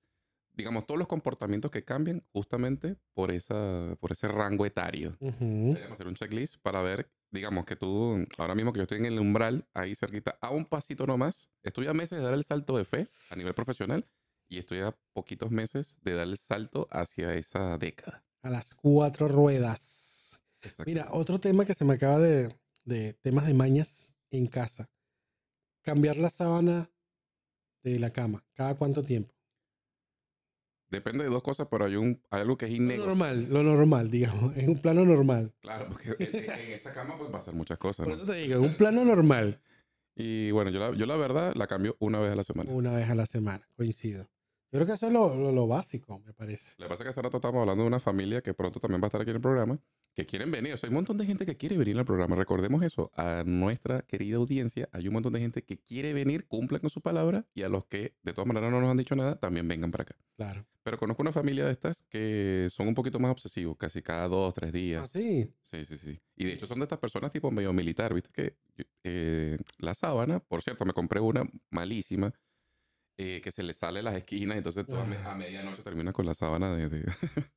digamos, 0.58 0.88
todos 0.88 0.98
los 0.98 1.08
comportamientos 1.08 1.70
que 1.70 1.84
cambian 1.84 2.24
justamente 2.34 2.98
por, 3.14 3.32
esa, 3.32 3.96
por 4.00 4.12
ese 4.12 4.28
rango 4.28 4.66
etario. 4.66 5.16
Ujú. 5.20 5.46
Deberíamos 5.46 5.94
hacer 5.94 6.08
un 6.08 6.16
checklist 6.16 6.56
para 6.64 6.82
ver, 6.82 7.12
digamos, 7.30 7.66
que 7.66 7.76
tú, 7.76 8.26
ahora 8.38 8.56
mismo 8.56 8.74
que 8.74 8.78
yo 8.78 8.84
estoy 8.84 8.98
en 8.98 9.06
el 9.06 9.20
umbral, 9.20 9.68
ahí 9.74 9.94
cerquita, 9.94 10.38
a 10.42 10.50
un 10.50 10.66
pasito 10.66 11.06
nomás, 11.06 11.50
estoy 11.62 11.88
a 11.88 11.94
meses 11.94 12.18
de 12.18 12.26
dar 12.26 12.34
el 12.34 12.44
salto 12.44 12.76
de 12.78 12.86
fe 12.86 13.08
a 13.30 13.36
nivel 13.36 13.54
profesional 13.54 14.06
y 14.50 14.58
estoy 14.58 14.80
a 14.80 14.98
poquitos 15.14 15.52
meses 15.52 15.98
de 16.02 16.16
dar 16.16 16.28
el 16.28 16.38
salto 16.38 16.88
hacia 16.90 17.36
esa 17.36 17.78
década. 17.78 18.24
A 18.42 18.50
las 18.50 18.74
cuatro 18.74 19.28
ruedas. 19.28 20.40
Mira, 20.86 21.10
otro 21.12 21.40
tema 21.40 21.66
que 21.66 21.76
se 21.76 21.86
me 21.86 21.94
acaba 21.94 22.18
de, 22.18 22.50
de 22.88 23.13
temas 23.13 23.46
de 23.46 23.53
mañas 23.53 24.13
en 24.32 24.48
casa. 24.48 24.89
Cambiar 25.82 26.17
la 26.17 26.29
sábana 26.29 26.89
de 27.84 28.00
la 28.00 28.12
cama. 28.12 28.44
¿Cada 28.53 28.75
cuánto 28.75 29.03
tiempo? 29.03 29.34
Depende 30.89 31.25
de 31.25 31.29
dos 31.29 31.44
cosas, 31.44 31.67
pero 31.70 31.86
hay, 31.86 31.98
un, 31.98 32.22
hay 32.29 32.41
algo 32.41 32.58
que 32.58 32.65
es 32.65 32.72
Lo 32.72 32.77
innegociable. 32.77 33.08
normal, 33.08 33.48
lo 33.50 33.63
normal, 33.63 34.10
digamos. 34.10 34.56
En 34.58 34.70
un 34.70 34.79
plano 34.79 35.03
normal. 35.03 35.53
Claro, 35.60 35.88
porque 35.89 36.15
en, 36.17 36.72
esa 36.72 36.94
cama 36.94 37.17
pueden 37.17 37.32
pasar 37.34 37.53
muchas 37.53 37.77
cosas. 37.77 38.06
Por 38.06 38.08
¿no? 38.08 38.15
eso 38.15 38.25
te 38.25 38.38
digo, 38.38 38.56
en 38.56 38.63
un 38.63 38.75
plano 38.75 39.03
normal. 39.03 39.60
Y 40.15 40.51
bueno, 40.51 40.72
yo 40.72 40.79
la, 40.79 40.96
yo 40.96 41.06
la 41.06 41.17
verdad 41.17 41.53
la 41.56 41.67
cambio 41.67 41.98
una 42.00 42.20
vez 42.20 42.32
a 42.32 42.36
la 42.36 42.44
semana. 42.44 42.72
Una 42.72 42.94
vez 42.94 43.10
a 43.10 43.15
la 43.15 43.25
semana, 43.25 43.67
coincido. 43.75 44.29
Yo 44.72 44.80
creo 44.80 44.86
que 44.86 44.94
eso 44.94 45.08
es 45.08 45.14
lo, 45.14 45.34
lo- 45.36 45.52
lo 45.52 45.68
básico, 45.68 46.20
me 46.26 46.34
parece. 46.34 46.74
Lo 46.78 46.86
que 46.86 46.90
pasa 46.90 47.04
es 47.04 47.06
que 47.06 47.10
hace 47.12 47.22
rato 47.22 47.38
estamos 47.38 47.62
hablando 47.62 47.84
de 47.84 47.88
una 47.88 48.00
familia 48.00 48.42
que 48.42 48.54
pronto 48.54 48.80
también 48.80 49.02
va 49.02 49.06
a 49.06 49.08
estar 49.08 49.22
aquí 49.22 49.30
en 49.30 49.38
el 49.38 49.42
programa, 49.42 49.80
que 50.14 50.26
quieren 50.26 50.52
venir. 50.52 50.74
O 50.74 50.78
sea, 50.78 50.88
hay 50.88 50.92
un 50.92 50.96
montón 50.96 51.18
de 51.18 51.26
gente 51.26 51.46
que 51.46 51.56
quiere 51.56 51.78
venir 51.78 51.98
al 51.98 52.04
programa. 52.06 52.36
Recordemos 52.36 52.84
eso. 52.84 53.10
A 53.16 53.44
nuestra 53.46 54.02
querida 54.02 54.36
audiencia, 54.38 54.90
hay 54.92 55.08
un 55.08 55.14
montón 55.14 55.32
de 55.34 55.40
gente 55.40 55.64
que 55.64 55.78
quiere 55.78 56.12
venir, 56.14 56.48
cumplen 56.48 56.82
con 56.82 56.90
su 56.90 57.02
palabra, 57.02 57.46
y 57.54 57.64
a 57.64 57.70
los 57.70 57.86
que 57.86 58.16
de 58.24 58.34
todas 58.34 58.48
maneras 58.48 58.70
no 58.72 58.82
nos 58.82 58.90
han 58.92 58.98
dicho 58.98 59.16
nada, 59.16 59.40
también 59.40 59.68
vengan 59.70 59.92
para 59.92 60.02
acá. 60.04 60.16
Claro. 60.36 60.66
Pero 60.84 60.98
conozco 60.98 61.22
una 61.22 61.32
familia 61.34 61.66
de 61.66 61.72
estas 61.72 62.01
que 62.03 62.68
son 62.70 62.88
un 62.90 62.94
poquito 62.96 63.20
más 63.20 63.32
obsesivos, 63.32 63.77
casi 63.77 64.01
cada 64.01 64.27
dos, 64.27 64.53
tres 64.53 64.72
días. 64.74 65.03
Ah, 65.03 65.08
sí. 65.08 65.50
Sí, 65.62 65.86
sí, 65.86 65.98
sí. 65.98 66.20
Y 66.36 66.46
de 66.46 66.53
hecho 66.53 66.66
son 66.68 66.80
de 66.80 66.84
estas 66.86 67.00
personas 67.00 67.32
tipo 67.32 67.51
medio 67.51 67.72
militar, 67.74 68.14
¿viste? 68.14 68.30
Que 68.34 68.56
eh, 69.03 69.58
la 69.80 69.94
sábana, 69.94 70.40
por 70.40 70.62
cierto, 70.62 70.84
me 70.86 70.94
compré 70.94 71.20
una 71.20 71.44
malísima 71.70 72.34
eh, 73.18 73.42
que 73.44 73.51
se 73.51 73.64
le 73.64 73.74
sale 73.74 74.01
las 74.03 74.16
esquinas, 74.16 74.58
entonces 74.58 74.86
me- 74.88 75.18
a 75.18 75.36
medianoche 75.36 75.82
termina 75.84 76.14
con 76.14 76.25
la 76.25 76.34
sábana 76.34 76.75
de... 76.75 76.90
de- 76.90 77.06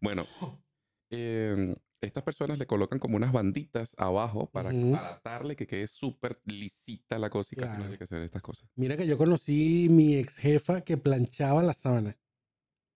bueno, 0.00 0.26
eh, 1.10 1.76
estas 2.00 2.22
personas 2.22 2.58
le 2.58 2.66
colocan 2.66 2.98
como 2.98 3.16
unas 3.16 3.32
banditas 3.32 3.94
abajo 3.98 4.50
para, 4.50 4.70
Ujú. 4.70 4.92
para 4.92 5.14
atarle 5.14 5.56
que 5.56 5.66
quede 5.66 5.86
súper 5.86 6.36
lisita 6.44 7.18
la 7.18 7.30
cosa 7.30 7.54
y 7.54 7.58
casi 7.58 7.78
no 7.78 7.84
hay 7.90 7.96
que 7.98 8.04
hacer 8.04 8.22
estas 8.22 8.42
cosas. 8.42 8.68
Mira 8.76 8.96
que 8.96 9.06
yo 9.06 9.16
conocí 9.16 9.88
mi 9.90 10.16
ex 10.16 10.36
jefa 10.36 10.82
que 10.82 10.96
planchaba 10.96 11.62
la 11.62 11.72
sábana. 11.72 12.18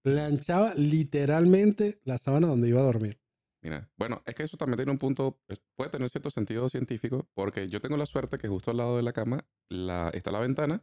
Planchaba 0.02 0.74
literalmente 0.74 2.00
la 2.04 2.18
sábana 2.18 2.48
donde 2.48 2.68
iba 2.68 2.80
a 2.80 2.84
dormir. 2.84 3.20
Mira, 3.62 3.90
bueno, 3.96 4.22
es 4.24 4.34
que 4.34 4.42
eso 4.42 4.56
también 4.56 4.78
tiene 4.78 4.92
un 4.92 4.98
punto, 4.98 5.38
puede 5.76 5.90
tener 5.90 6.08
cierto 6.08 6.30
sentido 6.30 6.68
científico, 6.70 7.28
porque 7.34 7.68
yo 7.68 7.80
tengo 7.80 7.96
la 7.98 8.06
suerte 8.06 8.38
que 8.38 8.48
justo 8.48 8.70
al 8.70 8.78
lado 8.78 8.96
de 8.96 9.02
la 9.02 9.12
cama 9.12 9.46
la, 9.68 10.10
está 10.14 10.30
la 10.30 10.40
ventana 10.40 10.82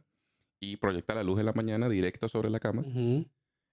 y 0.60 0.76
proyecta 0.76 1.14
la 1.14 1.22
luz 1.22 1.38
de 1.38 1.44
la 1.44 1.52
mañana 1.52 1.88
directo 1.88 2.28
sobre 2.28 2.50
la 2.50 2.60
cama. 2.60 2.82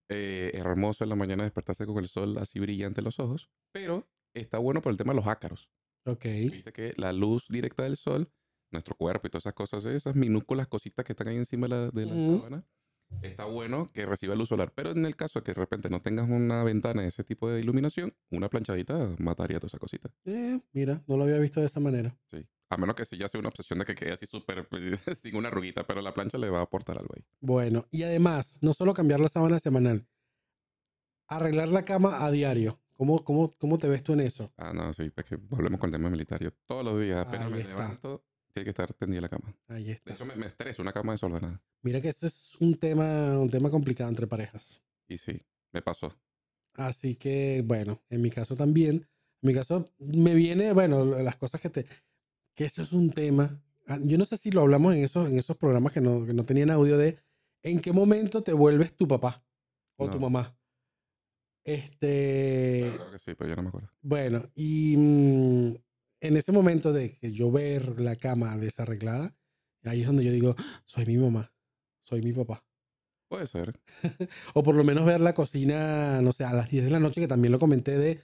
Eh, 0.10 0.52
es 0.54 0.60
hermoso 0.60 1.04
en 1.04 1.10
la 1.10 1.16
mañana 1.16 1.44
despertarse 1.44 1.86
con 1.86 1.98
el 1.98 2.08
sol 2.08 2.38
así 2.38 2.60
brillante 2.60 3.02
en 3.02 3.06
los 3.06 3.20
ojos, 3.20 3.50
pero 3.72 4.08
está 4.36 4.60
bueno 4.60 4.82
por 4.82 4.92
el 4.92 4.98
tema 4.98 5.14
de 5.14 5.18
los 5.18 5.28
ácaros. 5.28 5.70
Ok. 6.06 6.26
Viste 6.26 6.72
que 6.72 6.94
la 6.98 7.12
luz 7.12 7.48
directa 7.50 7.84
del 7.84 7.96
sol, 7.96 8.30
nuestro 8.72 8.96
cuerpo 8.96 9.28
y 9.28 9.32
todas 9.32 9.44
esas 9.44 9.56
cosas, 9.56 9.86
esas 9.86 10.16
minúsculas 10.16 10.68
cositas 10.68 11.04
que 11.06 11.14
están 11.14 11.28
ahí 11.30 11.38
encima 11.38 11.68
de 11.68 11.76
la, 11.76 11.90
de 11.90 12.06
la 12.06 12.38
sábana, 12.38 12.66
está 13.24 13.46
bueno 13.46 13.88
que 13.92 14.06
reciba 14.06 14.36
luz 14.36 14.50
solar. 14.50 14.72
Pero 14.76 14.92
en 14.92 15.06
el 15.06 15.16
caso 15.16 15.40
de 15.40 15.44
que 15.44 15.54
de 15.54 15.60
repente 15.60 15.90
no 15.90 16.00
tengas 16.00 16.30
una 16.30 16.64
ventana 16.64 17.02
de 17.02 17.08
ese 17.08 17.24
tipo 17.24 17.50
de 17.50 17.60
iluminación, 17.60 18.14
una 18.30 18.50
planchadita 18.50 19.16
mataría 19.18 19.60
todas 19.60 19.72
esas 19.72 19.80
cositas. 19.80 20.12
Eh, 20.26 20.60
mira, 20.74 21.04
no 21.08 21.18
lo 21.18 21.24
había 21.24 21.40
visto 21.40 21.60
de 21.60 21.66
esa 21.66 21.80
manera. 21.80 22.16
Sí. 22.30 22.46
A 22.70 22.78
menos 22.78 22.96
que 22.96 23.06
sí 23.06 23.18
ya 23.18 23.28
sea 23.30 23.40
una 23.40 23.50
obsesión 23.50 23.80
de 23.80 23.86
que 23.86 23.94
quede 23.96 24.14
así 24.14 24.26
súper 24.26 24.68
pues, 24.68 24.82
sin 25.22 25.36
una 25.36 25.50
arruguita, 25.50 25.86
pero 25.86 26.02
la 26.02 26.14
plancha 26.14 26.38
le 26.38 26.50
va 26.50 26.60
a 26.60 26.64
aportar 26.64 26.98
algo 26.98 27.14
ahí. 27.16 27.24
Bueno, 27.40 27.86
y 27.92 28.04
además, 28.04 28.58
no 28.62 28.74
solo 28.74 28.94
cambiar 28.94 29.20
la 29.20 29.28
sábana 29.30 29.60
semanal, 29.60 30.08
arreglar 31.28 31.70
la 31.70 31.86
cama 31.86 32.26
a 32.26 32.32
diario. 32.32 32.80
¿Cómo, 32.94 33.24
cómo, 33.26 33.52
cómo 33.60 33.78
te 33.78 33.90
ves 33.90 34.04
tú 34.04 34.14
en 34.14 34.22
eso? 34.22 34.54
Ah, 34.58 34.72
no, 34.74 34.94
sí, 34.94 35.12
es 35.16 35.26
que 35.26 35.36
volvemos 35.36 35.80
con 35.80 35.90
el 35.90 35.92
tema 35.96 36.10
militar. 36.10 36.42
Yo 36.42 36.52
todos 36.66 36.84
los 36.86 37.00
días, 37.02 37.20
apenas 37.26 37.48
Ahí 37.48 37.54
me 37.54 37.60
está. 37.60 37.74
levanto, 37.74 38.24
tiene 38.54 38.64
que 38.64 38.70
estar 38.70 38.94
tendida 38.94 39.22
la 39.22 39.30
cama. 39.30 39.54
Ahí 39.68 39.84
De 39.84 39.92
está. 39.92 40.14
hecho, 40.14 40.26
me, 40.26 40.36
me 40.38 40.46
estresa 40.48 40.82
una 40.82 40.94
cama 40.94 41.12
desordenada. 41.12 41.62
Mira 41.82 42.00
que 42.00 42.08
ese 42.10 42.28
es 42.28 42.56
un 42.62 42.76
tema, 42.76 43.38
un 43.38 43.50
tema 43.50 43.70
complicado 43.70 44.10
entre 44.10 44.28
parejas. 44.28 44.82
Y 45.10 45.18
sí, 45.18 45.42
me 45.74 45.82
pasó. 45.82 46.18
Así 46.76 47.16
que, 47.16 47.64
bueno, 47.66 48.02
en 48.10 48.22
mi 48.22 48.32
caso 48.32 48.56
también. 48.56 49.08
En 49.42 49.48
mi 49.50 49.54
caso 49.54 49.86
me 50.00 50.34
viene, 50.34 50.72
bueno, 50.72 51.04
las 51.06 51.36
cosas 51.36 51.60
que 51.62 51.70
te... 51.70 51.86
Que 52.56 52.66
eso 52.66 52.82
es 52.82 52.94
un 52.94 53.12
tema. 53.12 53.62
Ah, 53.88 54.00
Yo 54.02 54.18
no 54.18 54.26
sé 54.26 54.38
si 54.38 54.50
lo 54.52 54.62
hablamos 54.62 54.96
en 54.96 55.04
esos, 55.04 55.30
en 55.30 55.38
esos 55.38 55.58
programas 55.58 55.94
que 55.94 56.02
no, 56.02 56.26
que 56.26 56.34
no 56.34 56.46
tenían 56.46 56.72
audio 56.72 56.98
de 56.98 57.20
en 57.64 57.80
qué 57.80 57.92
momento 57.92 58.42
te 58.44 58.54
vuelves 58.54 58.96
tu 58.96 59.08
papá 59.08 59.44
o 59.98 60.10
tu 60.10 60.20
mamá. 60.20 60.58
Este... 61.64 62.82
Claro, 62.84 62.96
claro 62.98 63.12
que 63.12 63.20
sí, 63.20 63.32
pero 63.36 63.50
yo 63.50 63.56
no 63.56 63.64
me 63.64 63.70
acuerdo. 63.70 63.90
Bueno, 64.02 64.44
y 64.54 64.96
mm, 64.98 65.76
en 66.22 66.38
ese 66.38 66.52
momento 66.52 66.94
de 66.94 67.12
que 67.18 67.32
yo 67.32 67.52
ver 67.52 68.00
la 68.00 68.16
cama 68.16 68.56
desarreglada, 68.58 69.36
ahí 69.84 70.02
es 70.02 70.08
donde 70.08 70.24
yo 70.24 70.32
digo, 70.32 70.56
"Ah, 70.58 70.84
soy 70.86 71.06
mi 71.06 71.18
mamá, 71.18 71.52
soy 72.04 72.22
mi 72.22 72.34
papá. 72.34 72.64
Puede 73.28 73.48
ser. 73.48 73.80
O 74.54 74.62
por 74.64 74.76
lo 74.76 74.84
menos 74.84 75.06
ver 75.06 75.20
la 75.22 75.34
cocina, 75.34 76.22
no 76.22 76.32
sé, 76.32 76.44
a 76.44 76.54
las 76.54 76.70
10 76.70 76.86
de 76.86 76.92
la 76.92 77.00
noche, 77.00 77.20
que 77.20 77.28
también 77.28 77.52
lo 77.52 77.60
comenté 77.60 77.98
de, 77.98 78.24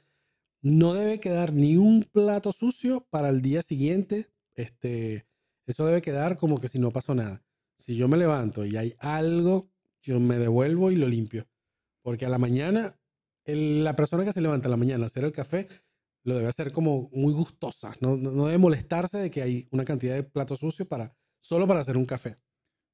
no 0.62 0.94
debe 0.94 1.20
quedar 1.20 1.54
ni 1.54 1.78
un 1.78 2.04
plato 2.04 2.52
sucio 2.52 3.08
para 3.10 3.30
el 3.30 3.42
día 3.42 3.62
siguiente. 3.62 4.32
Este, 4.56 5.26
eso 5.66 5.86
debe 5.86 6.02
quedar 6.02 6.38
como 6.38 6.60
que 6.60 6.68
si 6.68 6.80
no 6.80 6.92
pasó 6.92 7.16
nada. 7.16 7.44
Si 7.78 7.96
yo 7.96 8.08
me 8.08 8.18
levanto 8.18 8.66
y 8.66 8.78
hay 8.78 8.94
algo, 9.00 9.72
yo 10.02 10.20
me 10.20 10.38
devuelvo 10.38 10.92
y 10.92 10.96
lo 10.96 11.08
limpio. 11.08 11.48
Porque 12.04 12.26
a 12.26 12.30
la 12.30 12.38
mañana, 12.38 13.00
la 13.46 13.96
persona 13.96 14.24
que 14.24 14.34
se 14.34 14.42
levanta 14.42 14.68
a 14.68 14.72
la 14.72 14.78
mañana 14.78 15.04
a 15.04 15.08
hacer 15.08 15.24
el 15.24 15.32
café, 15.32 15.68
lo 16.24 16.36
debe 16.36 16.48
hacer 16.48 16.72
como 16.72 17.10
muy 17.12 17.34
gustosa. 17.34 17.96
No, 18.00 18.16
no, 18.16 18.32
no 18.32 18.46
debe 18.46 18.60
molestarse 18.60 19.18
de 19.18 19.32
que 19.32 19.42
hay 19.42 19.68
una 19.72 19.86
cantidad 19.86 20.16
de 20.16 20.24
platos 20.24 20.60
sucios 20.60 20.88
para, 20.88 21.16
solo 21.40 21.68
para 21.68 21.80
hacer 21.80 21.98
un 21.98 22.06
café. 22.06 22.38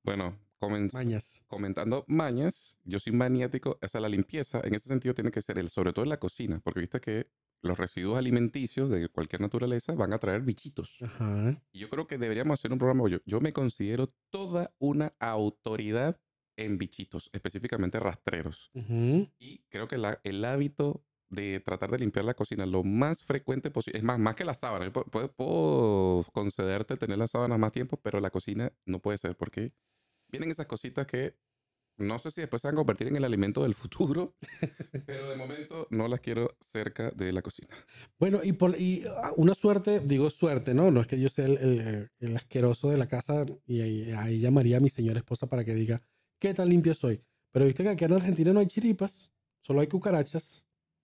Bueno, 0.04 0.38
comen- 0.60 0.92
Mañas. 0.94 1.44
comentando 1.48 2.04
mañas, 2.08 2.78
yo 2.84 3.00
soy 3.00 3.14
maniático, 3.14 3.78
o 3.82 3.88
sea, 3.88 4.02
la 4.02 4.10
limpieza 4.10 4.62
en 4.64 4.74
ese 4.76 4.88
sentido 4.90 5.14
tiene 5.14 5.32
que 5.32 5.42
ser 5.42 5.58
el, 5.60 5.70
sobre 5.70 5.94
todo 5.94 6.04
en 6.04 6.10
la 6.10 6.20
cocina, 6.20 6.60
porque 6.64 6.80
viste 6.80 7.00
que 7.00 7.28
los 7.64 7.78
residuos 7.78 8.18
alimenticios 8.18 8.90
de 8.90 9.10
cualquier 9.10 9.42
naturaleza 9.42 9.94
van 9.94 10.14
a 10.14 10.20
traer 10.20 10.42
bichitos. 10.42 11.02
Ajá. 11.02 11.60
Y 11.72 11.80
yo 11.80 11.90
creo 11.90 12.06
que 12.08 12.18
deberíamos 12.18 12.60
hacer 12.60 12.72
un 12.72 12.78
programa, 12.78 13.10
yo, 13.10 13.18
yo 13.26 13.42
me 13.42 13.52
considero 13.54 14.14
toda 14.32 14.74
una 14.80 15.14
autoridad 15.20 16.20
en 16.56 16.78
bichitos, 16.78 17.30
específicamente 17.34 18.00
rastreros. 18.00 18.72
Ujú. 18.74 19.30
Y 19.40 19.60
creo 19.70 19.88
que 19.88 19.98
la- 19.98 20.20
el 20.24 20.44
hábito 20.46 21.04
de 21.30 21.60
tratar 21.60 21.92
de 21.92 22.00
limpiar 22.00 22.24
la 22.26 22.34
cocina 22.36 22.66
lo 22.66 22.84
más 22.84 23.24
frecuente 23.24 23.70
posible. 23.70 24.00
Es 24.00 24.04
más, 24.06 24.18
más 24.18 24.36
que 24.36 24.46
la 24.46 24.54
sábana. 24.54 24.92
Puedo, 24.94 25.32
puedo 25.34 26.24
concederte 26.32 26.96
tener 26.96 27.18
la 27.18 27.28
sábana 27.28 27.58
más 27.58 27.72
tiempo, 27.74 27.98
pero 27.98 28.20
la 28.22 28.30
cocina 28.30 28.72
no 28.86 29.00
puede 29.00 29.18
ser 29.18 29.36
porque 29.36 29.74
vienen 30.30 30.52
esas 30.52 30.66
cositas 30.68 31.06
que 31.08 31.36
no 32.00 32.20
sé 32.20 32.30
si 32.30 32.42
después 32.42 32.62
se 32.62 32.68
van 32.68 32.76
a 32.76 32.78
convertir 32.78 33.08
en 33.08 33.16
el 33.16 33.24
alimento 33.24 33.64
del 33.64 33.74
futuro, 33.74 34.36
pero 35.08 35.30
de 35.32 35.36
momento 35.36 35.88
no 35.90 36.08
las 36.08 36.20
quiero 36.20 36.56
cerca 36.62 37.10
de 37.12 37.32
la 37.34 37.42
cocina. 37.42 37.70
Bueno, 38.20 38.42
y, 38.44 38.54
por, 38.54 38.80
y 38.80 39.04
ah, 39.24 39.32
una 39.36 39.56
suerte, 39.56 40.00
digo 40.02 40.30
suerte, 40.30 40.74
¿no? 40.76 40.92
No 40.92 41.02
es 41.02 41.08
que 41.08 41.20
yo 41.20 41.28
sea 41.30 41.46
el, 41.46 41.58
el- 41.58 42.12
el 42.20 42.38
asqueroso 42.38 42.90
de 42.92 42.98
la 42.98 43.08
casa 43.08 43.46
y 43.66 43.82
ahí, 43.82 44.12
ahí 44.12 44.40
llamaría 44.40 44.78
a 44.78 44.80
mi 44.80 44.90
señora 44.90 45.18
esposa 45.20 45.48
para 45.48 45.64
que 45.66 45.74
diga 45.74 46.02
qué 46.40 46.54
tan 46.54 46.70
limpio 46.70 46.94
soy. 46.94 47.22
Pero 47.52 47.66
viste 47.66 47.82
que 47.82 47.90
aquí 47.90 48.06
en 48.06 48.14
Argentina 48.14 48.54
no 48.54 48.60
hay 48.60 48.68
chiripas, 48.68 49.32
solo 49.62 49.82
hay 49.82 49.88
cucarachas. 49.88 50.64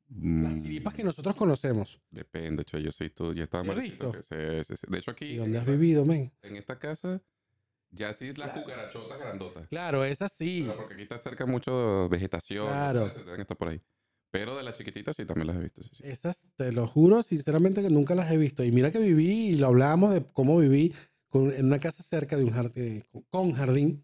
Las 0.09 0.53
Mm, 0.53 0.61
chiripas 0.61 0.93
que 0.93 1.03
nosotros 1.03 1.35
conocemos. 1.35 1.99
Depende, 2.11 2.65
che, 2.65 2.79
yo 2.83 2.91
sí, 2.91 3.09
tú 3.09 3.33
ya 3.33 3.45
estaba 3.45 3.63
¿Sí 3.63 3.67
malito 3.69 4.11
visto? 4.11 4.35
que-. 4.35 4.63
De 4.89 4.97
hecho, 4.99 5.09
aquí 5.11 5.25
¿Y 5.25 5.37
dónde 5.37 5.57
has 5.57 5.63
esta- 5.63 5.71
vivido, 5.71 6.05
men? 6.05 6.31
en 6.43 6.55
esta 6.57 6.77
casa 6.77 7.23
ya 7.93 8.11
sí 8.13 8.27
es 8.27 8.37
la 8.37 8.51
cucarachota 8.53 9.17
grandota. 9.17 9.65
Claro, 9.67 10.03
es 10.03 10.21
así. 10.21 10.63
Pero 10.65 10.77
porque 10.77 10.93
aquí 10.95 11.03
está 11.03 11.17
cerca 11.17 11.45
mucho 11.45 12.09
vegetación. 12.09 12.67
Claro. 12.67 13.09
Deben 13.09 13.41
estar 13.41 13.55
por 13.57 13.69
ahí. 13.69 13.81
Pero 14.31 14.57
de 14.57 14.63
las 14.63 14.77
chiquititas 14.77 15.15
sí 15.15 15.25
también 15.25 15.47
las 15.47 15.57
he 15.57 15.59
visto. 15.59 15.83
Sí, 15.83 15.89
sí. 15.93 16.03
Esas, 16.05 16.47
te 16.55 16.71
lo 16.71 16.87
juro, 16.87 17.21
sinceramente 17.21 17.81
que 17.83 17.89
nunca 17.89 18.15
las 18.15 18.31
he 18.31 18.37
visto. 18.37 18.63
Y 18.63 18.71
mira 18.71 18.91
que 18.91 18.97
viví 18.99 19.49
y 19.49 19.57
lo 19.57 19.67
hablábamos 19.67 20.11
de 20.13 20.25
cómo 20.33 20.57
viví 20.57 20.91
con- 21.29 21.53
en 21.53 21.65
una 21.67 21.79
casa 21.79 22.01
cerca 22.03 22.35
de 22.35 22.43
un 22.43 22.51
jardín, 22.51 23.03
con 23.29 23.53
jardín, 23.53 24.03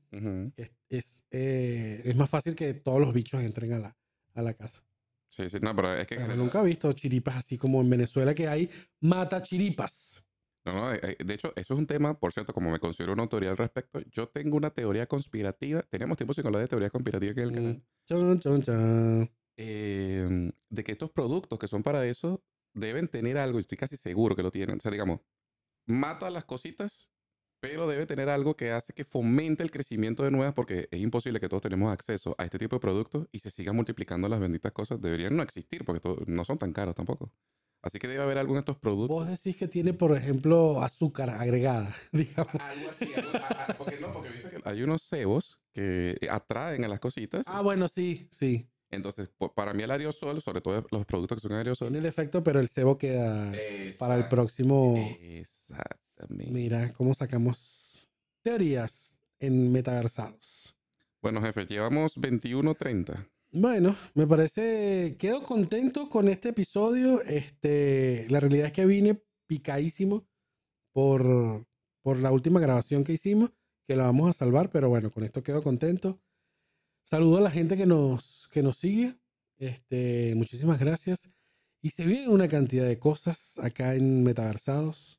es, 0.55 0.71
es, 0.89 1.23
eh, 1.31 2.01
es 2.05 2.15
más 2.15 2.29
fácil 2.29 2.53
que 2.55 2.73
todos 2.75 2.99
los 2.99 3.11
bichos 3.13 3.41
entren 3.41 3.73
a 3.73 3.79
la, 3.79 3.97
a 4.35 4.41
la 4.43 4.53
casa. 4.53 4.83
Sí, 5.29 5.47
sí, 5.49 5.57
no, 5.61 5.75
pero 5.75 5.93
es 5.93 6.07
que 6.07 6.15
en 6.15 6.21
Pero 6.21 6.31
general- 6.31 6.37
nunca 6.37 6.61
he 6.61 6.65
visto 6.65 6.91
chiripas 6.93 7.35
así 7.37 7.57
como 7.57 7.81
en 7.81 7.89
Venezuela 7.89 8.33
que 8.35 8.47
hay 8.47 8.69
mata 9.01 9.41
chiripas. 9.43 10.23
No, 10.73 10.79
no, 10.81 10.93
eh, 10.93 10.99
eh, 11.19 11.23
de 11.23 11.33
hecho, 11.33 11.51
eso 11.55 11.73
es 11.73 11.79
un 11.79 11.87
tema, 11.87 12.19
por 12.19 12.31
cierto, 12.31 12.53
como 12.53 12.69
me 12.71 12.79
considero 12.79 13.13
una 13.13 13.23
autoridad 13.23 13.51
al 13.51 13.57
respecto, 13.57 14.01
yo 14.11 14.27
tengo 14.29 14.55
una 14.57 14.69
teoría 14.71 15.07
conspirativa, 15.07 15.81
teníamos 15.83 16.17
tiempo 16.17 16.33
sin 16.33 16.45
hablar 16.45 16.61
de 16.61 16.67
teoría 16.67 16.89
conspirativa 16.89 17.31
aquí 17.31 17.41
en 17.41 17.47
el 17.47 17.53
canal, 17.53 17.73
Mm. 17.75 17.81
Chon, 18.05 18.39
chon, 18.39 18.61
chon. 18.61 19.31
eh, 19.57 20.51
de 20.69 20.83
que 20.83 20.91
estos 20.91 21.11
productos 21.11 21.57
que 21.59 21.67
son 21.67 21.83
para 21.83 22.05
eso 22.05 22.43
deben 22.73 23.07
tener 23.07 23.37
algo, 23.37 23.57
y 23.59 23.61
estoy 23.61 23.77
casi 23.77 23.97
seguro 23.97 24.35
que 24.35 24.43
lo 24.43 24.51
tienen, 24.51 24.77
o 24.77 24.79
sea, 24.79 24.91
digamos, 24.91 25.21
mata 25.87 26.29
las 26.29 26.45
cositas, 26.45 27.11
pero 27.61 27.87
debe 27.87 28.05
tener 28.05 28.29
algo 28.29 28.55
que 28.55 28.71
hace 28.71 28.93
que 28.93 29.03
fomente 29.03 29.63
el 29.63 29.71
crecimiento 29.71 30.23
de 30.23 30.31
nuevas, 30.31 30.53
porque 30.53 30.87
es 30.91 30.99
imposible 31.01 31.39
que 31.39 31.49
todos 31.49 31.61
tenemos 31.63 31.91
acceso 31.91 32.35
a 32.37 32.45
este 32.45 32.57
tipo 32.59 32.75
de 32.77 32.79
productos 32.79 33.27
y 33.31 33.39
se 33.39 33.51
sigan 33.51 33.75
multiplicando 33.75 34.29
las 34.29 34.39
benditas 34.39 34.71
cosas, 34.71 35.01
deberían 35.01 35.35
no 35.35 35.43
existir, 35.43 35.83
porque 35.85 36.01
no 36.27 36.45
son 36.45 36.57
tan 36.57 36.71
caros 36.73 36.95
tampoco. 36.95 37.31
Así 37.81 37.97
que 37.97 38.07
debe 38.07 38.21
haber 38.23 38.37
algo 38.37 38.53
en 38.53 38.59
estos 38.59 38.77
productos. 38.77 39.15
Vos 39.15 39.27
decís 39.29 39.55
que 39.55 39.67
tiene, 39.67 39.93
por 39.93 40.15
ejemplo, 40.15 40.81
azúcar 40.83 41.29
agregada, 41.29 41.95
digamos. 42.11 42.53
Algo 42.59 42.89
así, 42.89 43.13
algo- 43.13 43.31
a- 43.37 43.63
a- 43.71 43.73
porque 43.77 43.97
no, 43.99 44.11
porque 44.13 44.29
viste 44.29 44.49
que 44.49 44.61
hay 44.65 44.81
unos 44.83 45.03
cebos 45.03 45.59
que 45.71 46.17
atraen 46.29 46.83
a 46.83 46.87
las 46.89 46.99
cositas. 46.99 47.45
Ah, 47.47 47.61
bueno, 47.61 47.87
sí, 47.87 48.27
sí. 48.31 48.67
Entonces, 48.91 49.29
para 49.55 49.73
mí 49.73 49.83
el 49.83 49.91
aerosol, 49.91 50.41
sobre 50.41 50.61
todo 50.61 50.83
los 50.91 51.05
productos 51.05 51.41
que 51.41 51.47
son 51.47 51.55
aerosol. 51.57 51.87
Tiene 51.89 51.99
el 51.99 52.05
efecto, 52.07 52.43
pero 52.43 52.59
el 52.59 52.67
cebo 52.69 52.97
queda 52.97 53.53
para 53.99 54.15
el 54.15 54.27
próximo. 54.27 55.15
Exactamente. 55.21 56.51
Mira 56.51 56.91
cómo 56.93 57.13
sacamos 57.13 58.09
teorías 58.41 59.15
en 59.39 59.71
metaversados. 59.71 60.75
Bueno, 61.21 61.41
jefe, 61.41 61.65
llevamos 61.65 62.17
21.30. 62.17 63.27
Bueno, 63.51 63.95
me 64.13 64.27
parece, 64.27 65.15
quedo 65.17 65.41
contento 65.41 66.07
con 66.07 66.29
este 66.29 66.49
episodio. 66.49 67.23
Este, 67.23 68.27
la 68.29 68.39
realidad 68.39 68.67
es 68.67 68.73
que 68.73 68.85
vine 68.85 69.23
picadísimo 69.47 70.27
por, 70.93 71.65
por 72.03 72.19
la 72.19 72.31
última 72.31 72.59
grabación 72.59 73.03
que 73.03 73.13
hicimos, 73.13 73.51
que 73.87 73.95
la 73.95 74.03
vamos 74.03 74.29
a 74.29 74.33
salvar, 74.33 74.69
pero 74.69 74.89
bueno, 74.89 75.09
con 75.09 75.23
esto 75.23 75.41
quedo 75.41 75.63
contento. 75.63 76.21
Saludo 77.03 77.37
a 77.37 77.41
la 77.41 77.49
gente 77.49 77.75
que 77.75 77.87
nos, 77.87 78.47
que 78.51 78.61
nos 78.61 78.77
sigue. 78.77 79.15
Este, 79.57 80.35
muchísimas 80.35 80.79
gracias. 80.79 81.31
Y 81.81 81.89
se 81.89 82.05
viene 82.05 82.29
una 82.29 82.47
cantidad 82.47 82.85
de 82.85 82.99
cosas 82.99 83.57
acá 83.57 83.95
en 83.95 84.23
Metaversados. 84.23 85.18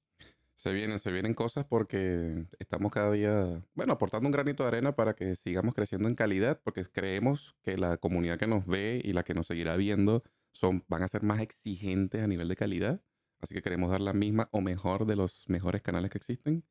Se 0.60 0.74
vienen, 0.74 0.98
se 0.98 1.10
vienen 1.10 1.32
cosas 1.32 1.64
porque 1.64 2.44
estamos 2.58 2.92
cada 2.92 3.10
día, 3.12 3.64
bueno, 3.72 3.94
aportando 3.94 4.26
un 4.26 4.30
granito 4.30 4.62
de 4.62 4.68
arena 4.68 4.94
para 4.94 5.14
que 5.14 5.34
sigamos 5.34 5.74
creciendo 5.74 6.06
en 6.06 6.14
calidad, 6.14 6.60
porque 6.62 6.84
creemos 6.84 7.56
que 7.62 7.78
la 7.78 7.96
comunidad 7.96 8.38
que 8.38 8.46
nos 8.46 8.66
ve 8.66 9.00
y 9.02 9.12
la 9.12 9.22
que 9.22 9.32
nos 9.32 9.46
seguirá 9.46 9.76
viendo 9.76 10.22
son, 10.52 10.84
van 10.86 11.02
a 11.02 11.08
ser 11.08 11.22
más 11.22 11.40
exigentes 11.40 12.22
a 12.22 12.26
nivel 12.26 12.46
de 12.46 12.56
calidad. 12.56 13.00
Así 13.40 13.54
que 13.54 13.62
queremos 13.62 13.90
dar 13.90 14.02
la 14.02 14.12
misma 14.12 14.50
o 14.52 14.60
mejor 14.60 15.06
de 15.06 15.16
los 15.16 15.48
mejores 15.48 15.80
canales 15.80 16.10
que 16.10 16.18
existen. 16.18 16.62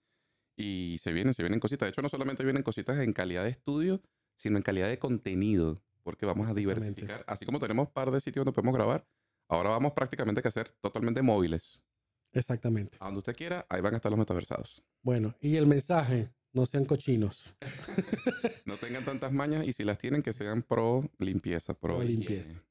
Y 0.55 0.99
se 1.01 1.11
vienen, 1.11 1.33
se 1.33 1.41
vienen 1.41 1.59
cositas. 1.59 1.87
De 1.87 1.89
hecho, 1.89 2.03
no 2.03 2.09
solamente 2.09 2.43
vienen 2.43 2.61
cositas 2.61 2.99
en 2.99 3.11
calidad 3.11 3.43
de 3.43 3.49
estudio, 3.49 4.03
sino 4.35 4.57
en 4.57 4.61
calidad 4.61 4.87
de 4.87 4.99
contenido, 4.99 5.81
porque 6.03 6.27
vamos 6.27 6.47
a 6.47 6.53
diversificar. 6.53 7.23
Así 7.25 7.43
como 7.43 7.57
tenemos 7.57 7.87
un 7.87 7.93
par 7.93 8.11
de 8.11 8.21
sitios 8.21 8.45
donde 8.45 8.53
podemos 8.53 8.75
grabar, 8.75 9.07
ahora 9.47 9.71
vamos 9.71 9.93
prácticamente 9.93 10.41
a 10.45 10.47
hacer 10.47 10.69
totalmente 10.79 11.23
móviles. 11.23 11.81
Exactamente. 12.31 12.97
A 12.99 13.05
donde 13.05 13.19
usted 13.19 13.35
quiera, 13.35 13.65
ahí 13.69 13.81
van 13.81 13.93
a 13.93 13.97
estar 13.97 14.11
los 14.11 14.19
metaversados. 14.19 14.83
Bueno, 15.01 15.35
y 15.41 15.55
el 15.55 15.67
mensaje, 15.67 16.29
no 16.53 16.65
sean 16.65 16.85
cochinos. 16.85 17.55
No 18.65 18.77
tengan 18.77 19.03
tantas 19.03 19.31
mañas 19.31 19.65
y 19.65 19.73
si 19.73 19.83
las 19.83 19.97
tienen, 19.97 20.21
que 20.21 20.31
sean 20.31 20.61
pro 20.61 21.01
limpieza, 21.17 21.73
pro, 21.73 22.03
limpieza. 22.03 22.63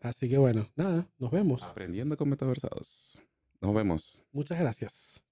Así 0.00 0.28
que 0.28 0.36
bueno, 0.36 0.68
nada, 0.76 1.08
nos 1.16 1.30
vemos. 1.30 1.62
Aprendiendo 1.62 2.18
con 2.18 2.28
metaversados. 2.28 3.22
Nos 3.60 3.74
vemos. 3.74 4.22
Muchas 4.30 4.60
gracias. 4.60 5.22